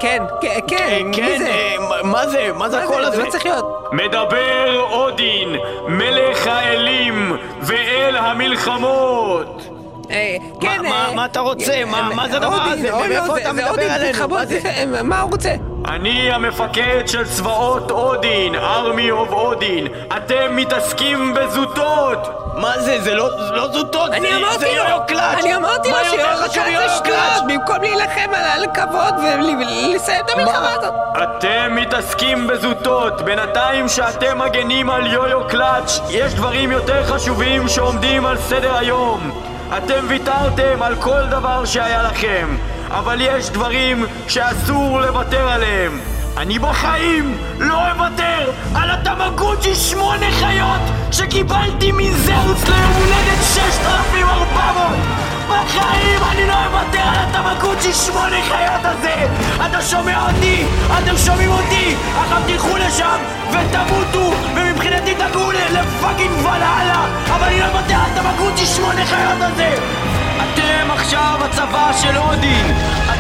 כן, 0.00 0.22
כן, 0.40 0.58
כן, 0.68 1.02
מי 1.22 1.38
זה? 1.38 1.46
אה, 1.50 1.74
מה- 1.88 2.02
מה 2.10 2.26
זה? 2.26 2.50
מה 2.54 2.68
זה 2.68 2.82
הקול 2.84 3.02
זה? 3.02 3.08
הזה? 3.08 3.16
זה 3.16 3.22
לא 3.24 3.30
צריך 3.30 3.46
להיות. 3.46 3.64
מדבר 3.92 4.80
אודין, 4.90 5.48
מלך 5.88 6.46
האלים 6.46 7.36
ואל 7.62 8.16
המלחמות! 8.16 9.62
אה, 10.10 10.36
כן, 10.60 10.82
מה- 10.88 11.08
מה 11.14 11.24
אתה 11.24 11.40
רוצה? 11.40 11.84
מה- 11.84 11.98
אה, 11.98 12.14
מה 12.14 12.28
זה 12.28 12.36
הדבר 12.36 12.54
אודין, 12.70 12.72
הזה? 12.86 12.92
מאיפה 13.08 13.34
זה- 13.34 13.40
אתה 13.40 13.52
זה 13.54 13.62
מדבר 13.62 13.90
עלינו? 13.90 14.28
זה? 14.48 14.60
זה- 14.60 15.02
מה 15.02 15.20
הוא 15.20 15.30
רוצה? 15.30 15.50
אני 15.88 16.32
המפקד 16.32 17.02
של 17.06 17.24
צבאות 17.28 17.90
אודין, 17.90 18.54
Army 18.54 19.10
of 19.10 19.28
Odin. 19.32 19.86
אתם 20.16 20.56
מתעסקים 20.56 21.34
בזוטות! 21.34 22.18
מה 22.56 22.78
זה? 22.78 23.00
זה 23.00 23.14
לא 23.14 23.28
לא 23.54 23.68
זוטות, 23.72 24.10
אני 24.12 24.30
זה- 24.32 24.36
אמרתי 24.36 24.58
זה 24.58 24.66
לו, 24.66 24.72
יו-יו 24.74 24.98
קלאץ'! 25.08 25.38
אני 25.44 25.56
אמרתי 25.56 25.90
לו 25.90 25.96
מיו-יו 25.96 26.18
זה 26.38 26.48
קלאץ'? 26.48 26.90
שטויות, 26.94 27.44
במקום 27.48 27.76
להילחם 27.82 28.34
על- 28.34 28.44
על 28.44 28.66
כבוד 28.74 29.14
ולסיים 29.18 30.20
את 30.24 30.30
המלחמה 30.30 30.70
הזאת. 30.78 30.94
אתם 31.22 31.74
מתעסקים 31.76 32.46
בזוטות. 32.46 33.20
בינתיים 33.22 33.88
שאתם 33.88 34.38
מגנים 34.38 34.90
על 34.90 35.06
יו-יו 35.06 35.48
קלאץ', 35.48 36.00
יש 36.10 36.34
דברים 36.34 36.72
יותר 36.72 37.04
חשובים 37.04 37.68
שעומדים 37.68 38.26
על 38.26 38.38
סדר 38.38 38.76
היום. 38.76 39.53
אתם 39.76 40.04
ויתרתם 40.08 40.82
על 40.82 40.96
כל 40.96 41.26
דבר 41.30 41.64
שהיה 41.64 42.02
לכם, 42.02 42.56
אבל 42.88 43.20
יש 43.20 43.50
דברים 43.50 44.04
שאסור 44.28 45.00
לוותר 45.00 45.48
עליהם. 45.48 46.00
אני 46.36 46.58
בחיים 46.58 47.38
לא 47.58 47.90
אוותר 47.90 48.50
על 48.74 48.90
התמגוצ'י 48.90 49.74
שמונה 49.74 50.30
חיות 50.30 50.80
שקיבלתי 51.12 51.92
מזהוס 51.92 52.68
ליום 52.68 52.92
הולדת 52.92 53.42
6400! 53.54 55.23
בחיים 55.48 56.22
אני 56.30 56.46
לא 56.46 56.54
אוותר 56.64 57.00
על 57.00 57.16
התמגוצ'י 57.16 57.92
שמונה 57.92 58.36
חיות 58.48 58.84
הזה! 58.84 59.26
אתה 59.66 59.82
שומע 59.82 60.26
אותי? 60.28 60.64
אתם 60.98 61.16
שומעים 61.16 61.50
אותי? 61.50 61.96
עכשיו 62.20 62.42
תלכו 62.46 62.76
לשם 62.76 63.18
ותמותו 63.50 64.32
ומבחינתי 64.54 65.14
תגעו 65.14 65.50
לפאקינג 65.50 66.38
ולהלה 66.38 67.06
אבל 67.28 67.46
אני 67.46 67.60
לא 67.60 67.64
אוותר 67.64 67.94
על 67.94 68.10
התמגוצ'י 68.14 68.66
שמונה 68.66 69.06
חיות 69.06 69.40
הזה! 69.40 69.74
אתם 70.36 70.90
עכשיו 70.90 71.40
הצבא 71.44 71.92
של 72.02 72.16
אודין! 72.18 72.74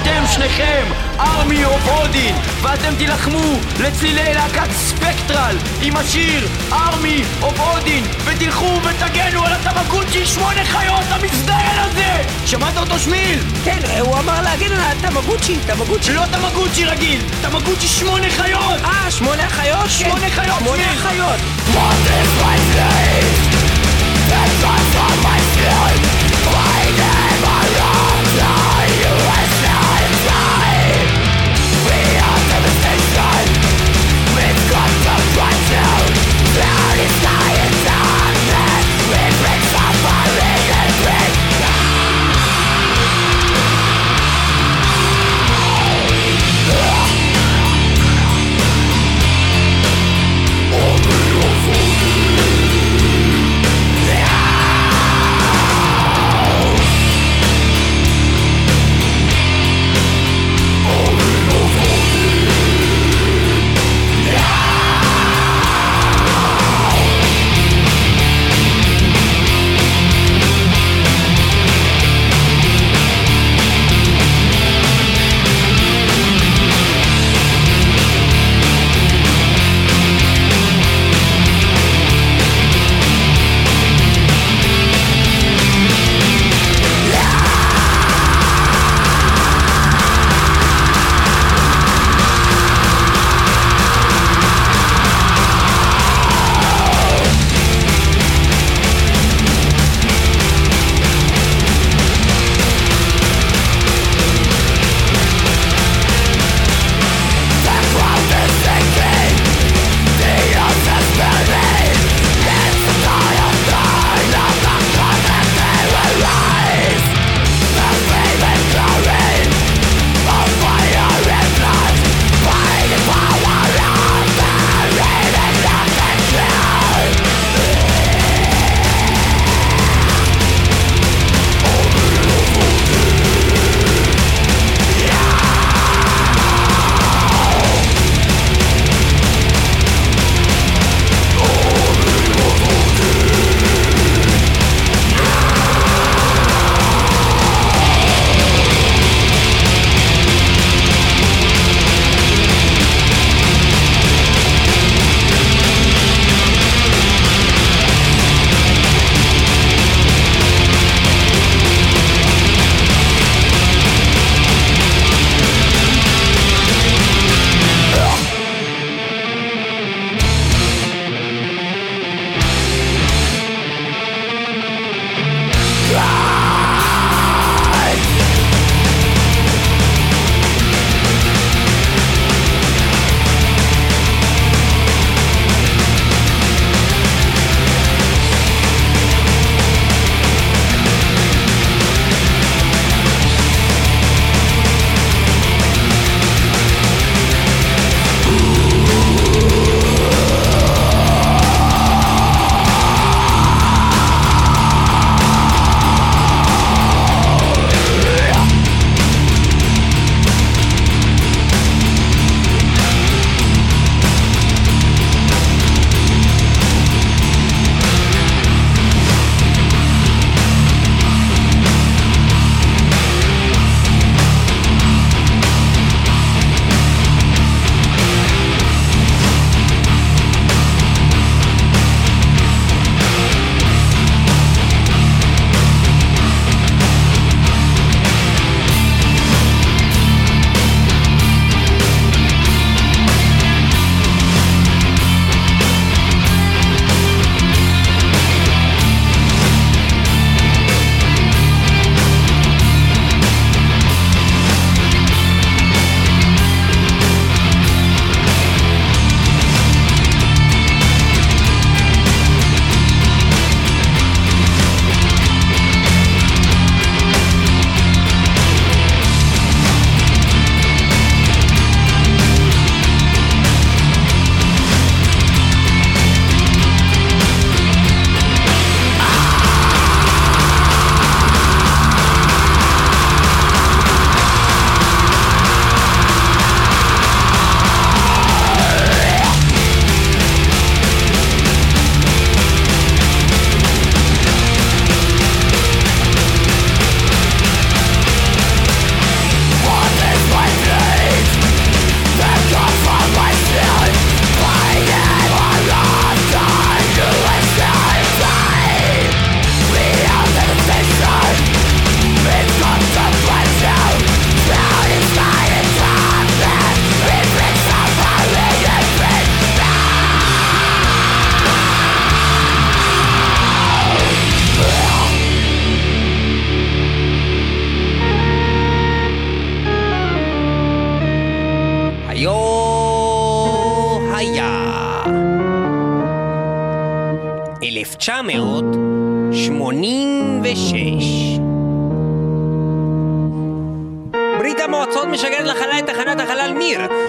אתם 0.04 0.26
שניכם 0.32 0.84
Army 1.20 1.64
of 1.64 1.88
Odin! 1.88 2.34
ואתם 2.62 2.94
תילחמו 2.98 3.58
לצלילי 3.80 4.34
להקת 4.34 4.70
Spectral 4.72 5.56
עם 5.82 5.96
השיר 5.96 6.48
Army 6.72 7.22
of 7.42 7.60
Odin 7.60 8.04
ותלכו 8.24 8.80
ותגנו 8.84 9.44
על 9.44 9.52
התמגוצ'י 9.52 10.26
שמונה 10.26 10.64
חיות 10.64 11.04
המזדיין 11.10 11.78
הזה! 11.78 12.22
שמעת 12.46 12.76
אותו 12.76 12.98
שמיל? 12.98 13.38
כן, 13.64 13.78
הוא 14.00 14.18
אמר 14.18 14.42
להגן 14.42 14.72
על 14.72 14.80
התמגוצ'י, 14.80 15.56
תמגוצ'י. 15.66 16.12
לא 16.12 16.22
תמגוצ'י 16.32 16.84
רגיל! 16.84 17.20
תמגוצ'י 17.42 17.88
שמונה 17.88 18.30
חיות! 18.30 18.80
אה, 18.84 19.10
שמונה 19.10 19.46
אחיות? 19.46 19.82
כן. 19.82 19.88
שמונה 19.88 20.30
חיות, 20.30 20.58
שמונה 20.58 20.76
שמיל. 20.76 20.98
אחיות. 20.98 21.40
Thank 26.46 26.93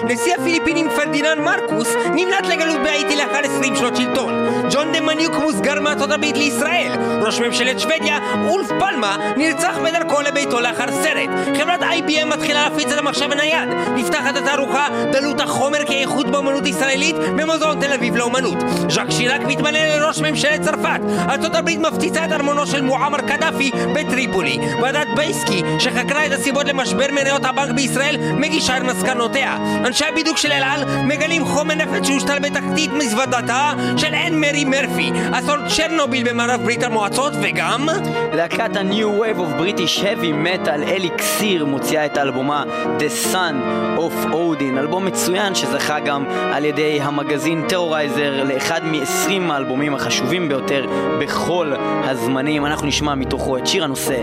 נשיא 0.04 0.34
הפיליפינים 0.34 0.88
פרדיננד 0.96 1.38
מרקוס 1.38 1.94
נמלט 2.14 2.46
לגלות 2.46 2.76
בהאיטי 2.84 3.16
לאחר 3.16 3.40
20 3.44 3.76
שנות 3.76 3.96
שלטון. 3.96 4.46
ג'ון 4.70 4.92
דמיאניוק 4.92 5.34
מוסגר 5.34 5.80
מארצות 5.80 6.10
הברית 6.10 6.36
לישראל. 6.36 6.92
ראש 7.22 7.40
ממשלת 7.40 7.80
שוודיה, 7.80 8.18
אולף 8.48 8.68
פלמה, 8.68 9.16
נרצח 9.36 9.78
בדרכו 9.84 10.20
לביתו 10.20 10.60
לאחר 10.60 10.92
סרט. 11.02 11.30
חברת 11.58 11.80
IBM 11.80 12.24
מתחילה 12.24 12.68
להפיץ 12.68 12.92
את 12.92 12.98
המחשב 12.98 13.32
הנייד. 13.32 13.68
נפתחת 13.96 14.36
התערוכה 14.36 14.88
דלות 15.12 15.40
החומר 15.40 15.84
כאיכות 15.86 16.26
באמנות 16.26 16.66
ישראלית 16.66 17.16
במוזיאון 17.16 17.80
תל 17.80 17.92
אביב 17.92 18.16
לאומנות. 18.16 18.58
ז'אק 18.88 19.10
שיראק 19.10 19.40
מתמנה 19.46 19.98
לראש 19.98 20.20
ממשלת 20.20 20.60
צרפת. 20.62 21.00
ארצות 21.28 21.54
הברית 21.54 21.78
מפציצה 21.78 22.24
את 22.24 22.32
ארמונו 22.32 22.66
של 22.66 22.82
מועמר 22.82 23.18
קדאפי 23.18 23.70
בטריפולי. 23.94 24.58
ועדת 24.82 25.06
בייסקי, 25.16 25.62
שחקרה 25.78 26.26
את 26.26 26.32
הסיבות 26.32 26.66
למשבר 26.66 27.06
מניות 27.12 27.44
הבנק 27.44 27.70
בישראל, 27.70 28.16
מגישה 28.34 28.76
את 28.76 28.82
מסקנותיה. 28.82 29.56
אנשי 29.84 30.04
הבידוק 30.04 30.36
של 30.36 30.52
אל 30.52 30.62
על 30.62 30.84
מגלים 31.04 31.44
חומר 31.44 31.74
נפץ 31.74 32.06
שהושתל 32.06 32.38
בתחתית 32.38 32.92
מזוודתה 32.92 33.72
של 33.96 34.14
אן 34.14 34.34
מרי 34.34 34.64
מרפי. 34.64 35.10
אסון 35.32 35.60
צ'רנוביל 35.68 36.30
במערב 36.30 36.60
ברית 36.62 36.82
המועצות, 36.82 37.32
וגם... 37.42 37.88
להקת 38.32 38.76
ה-New 38.76 39.20
Wave 39.20 39.38
of 39.38 39.60
British 39.60 40.02
Heavy 40.02 40.46
Metal 40.46 40.82
Elixir 40.88 41.64
מוציאה 41.64 42.06
את 42.06 42.18
אלבומה 42.18 42.64
The 42.98 43.32
Son 43.32 43.54
of 43.98 44.32
Odin, 44.32 44.78
אלבום 44.78 45.04
מצוין 45.04 45.54
שזכה 45.54 46.00
גם 46.00 46.24
על 46.52 46.64
ידי 46.64 46.98
המגזין 47.02 47.64
Terrorizer 47.68 48.44
לאחד 48.44 48.80
מ-20 48.84 49.52
האלבומים 49.52 49.94
החשובים 49.94 50.48
ביותר 50.48 50.86
בכל 51.20 51.72
הזמנים. 52.04 52.66
אנחנו 52.66 52.86
נשמע 52.86 53.14
מתוכו 53.14 53.56
את 53.56 53.66
שיר 53.66 53.84
הנושא 53.84 54.16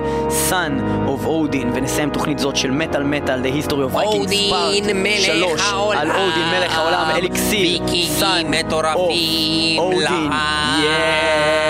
Son 0.50 0.82
of 1.08 1.26
Odin 1.26 1.68
ונסיים 1.74 2.10
תוכנית 2.10 2.40
זאת 2.40 2.56
של 2.56 2.72
מטאל 2.72 3.04
מטאל 3.04 3.42
The 3.42 3.64
History 3.64 3.92
of 3.92 3.96
Vikings 3.96 4.04
אודין, 4.04 4.54
Part 5.44 5.50
מלך 5.52 5.60
3 5.60 5.62
העולם. 5.62 6.00
על 6.00 6.12
אודין 6.12 6.50
מלך 6.50 6.78
העולם 6.78 7.10
אליקסיר 7.16 7.60
ויקינגים 7.62 8.12
Son 8.20 8.48
מטורפים 8.48 9.80
of 9.80 9.94
Odin. 9.94 11.63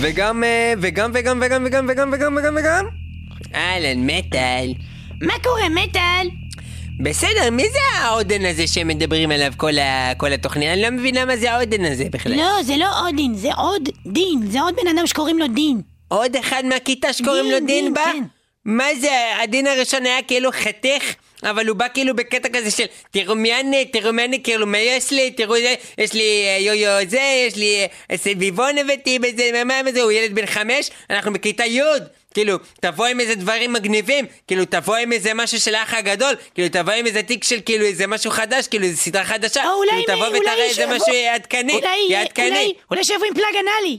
וגם, 0.00 0.44
אה, 0.44 0.72
וגם, 0.80 1.10
וגם, 1.14 1.38
וגם, 1.42 1.64
וגם, 1.66 1.86
וגם, 1.88 2.10
וגם, 2.12 2.36
וגם, 2.36 2.56
וגם. 2.60 2.84
אהלן, 3.54 4.06
מטאל. 4.06 4.72
מה 5.22 5.34
קורה, 5.42 5.68
מטאל? 5.68 6.28
בסדר, 7.00 7.50
מי 7.52 7.62
זה 7.72 7.98
העודן 7.98 8.44
הזה 8.44 8.66
שמדברים 8.66 9.30
עליו 9.30 9.52
כל, 9.56 9.78
ה... 9.78 10.14
כל 10.14 10.32
התוכנית? 10.32 10.68
אני 10.68 10.82
לא 10.82 10.90
מבינה 10.90 11.24
מה 11.24 11.36
זה 11.36 11.52
העודן 11.52 11.84
הזה 11.84 12.04
בכלל. 12.10 12.36
לא, 12.36 12.62
זה 12.62 12.76
לא 12.76 13.06
אודין, 13.06 13.34
זה 13.34 13.54
עוד 13.56 13.88
דין. 14.06 14.46
זה 14.50 14.60
עוד 14.60 14.74
בן 14.76 14.96
אדם 14.98 15.06
שקוראים 15.06 15.38
לו 15.38 15.46
דין. 15.46 15.80
עוד 16.08 16.36
אחד 16.36 16.62
מהכיתה 16.64 17.12
שקוראים 17.12 17.44
דין, 17.44 17.52
לו 17.52 17.58
דין 17.58 17.66
דין, 17.66 17.94
בא? 17.94 18.04
כן. 18.04 18.22
מה 18.64 18.84
זה, 19.00 19.10
הדין 19.42 19.66
הראשון 19.66 20.06
היה 20.06 20.22
כאילו 20.22 20.50
חתך, 20.52 21.14
אבל 21.42 21.68
הוא 21.68 21.76
בא 21.76 21.86
כאילו 21.94 22.16
בקטע 22.16 22.48
כזה 22.52 22.70
של 22.70 22.84
תראו 23.10 23.34
מי 23.34 23.60
אני, 23.60 23.84
תראו 23.84 24.12
מי 24.12 24.24
אני, 24.24 24.42
כאילו 24.42 24.66
מה 24.66 24.78
יש 24.78 25.10
לי, 25.10 25.30
תראו 25.30 25.54
זה, 25.54 25.74
יש 25.98 26.12
לי 26.12 26.44
אה, 26.46 26.58
יו-יו 26.60 27.08
זה, 27.08 27.44
יש 27.48 27.56
לי 27.56 27.86
אה, 28.10 28.16
סביבון 28.16 28.78
הבאתי 28.78 29.18
בזה, 29.18 29.64
מה 29.64 29.92
זה, 29.92 30.02
הוא 30.02 30.12
ילד 30.12 30.34
בן 30.34 30.46
חמש, 30.46 30.90
אנחנו 31.10 31.32
בכיתה 31.32 31.64
י' 31.64 31.80
כאילו, 32.34 32.56
תבוא 32.80 33.06
עם 33.06 33.20
איזה 33.20 33.34
דברים 33.34 33.72
מגניבים, 33.72 34.26
כאילו, 34.46 34.64
תבוא 34.64 34.96
עם 34.96 35.12
איזה 35.12 35.34
משהו 35.34 35.60
של 35.60 35.74
האח 35.74 35.94
הגדול, 35.94 36.34
כאילו, 36.54 36.68
תבוא 36.68 36.92
עם 36.92 37.06
איזה 37.06 37.22
תיק 37.22 37.44
של 37.44 37.58
כאילו 37.66 37.84
איזה 37.84 38.06
משהו 38.06 38.30
חדש, 38.30 38.68
כאילו, 38.68 38.84
איזה 38.84 38.96
סדרה 38.96 39.24
חדשה, 39.24 39.64
או 39.64 39.74
אולי, 39.74 39.90
כאילו, 39.90 40.02
תבוא 40.06 40.38
ותראה 40.38 40.64
איזה 40.64 40.86
משהו 40.86 41.14
עדכני, 41.34 41.72
אולי. 41.72 42.08
אולי, 42.38 42.74
אולי 42.90 43.04
שיבוא 43.04 43.26
עם 43.26 43.34
פלאג 43.34 43.54
אנאלי. 43.62 43.98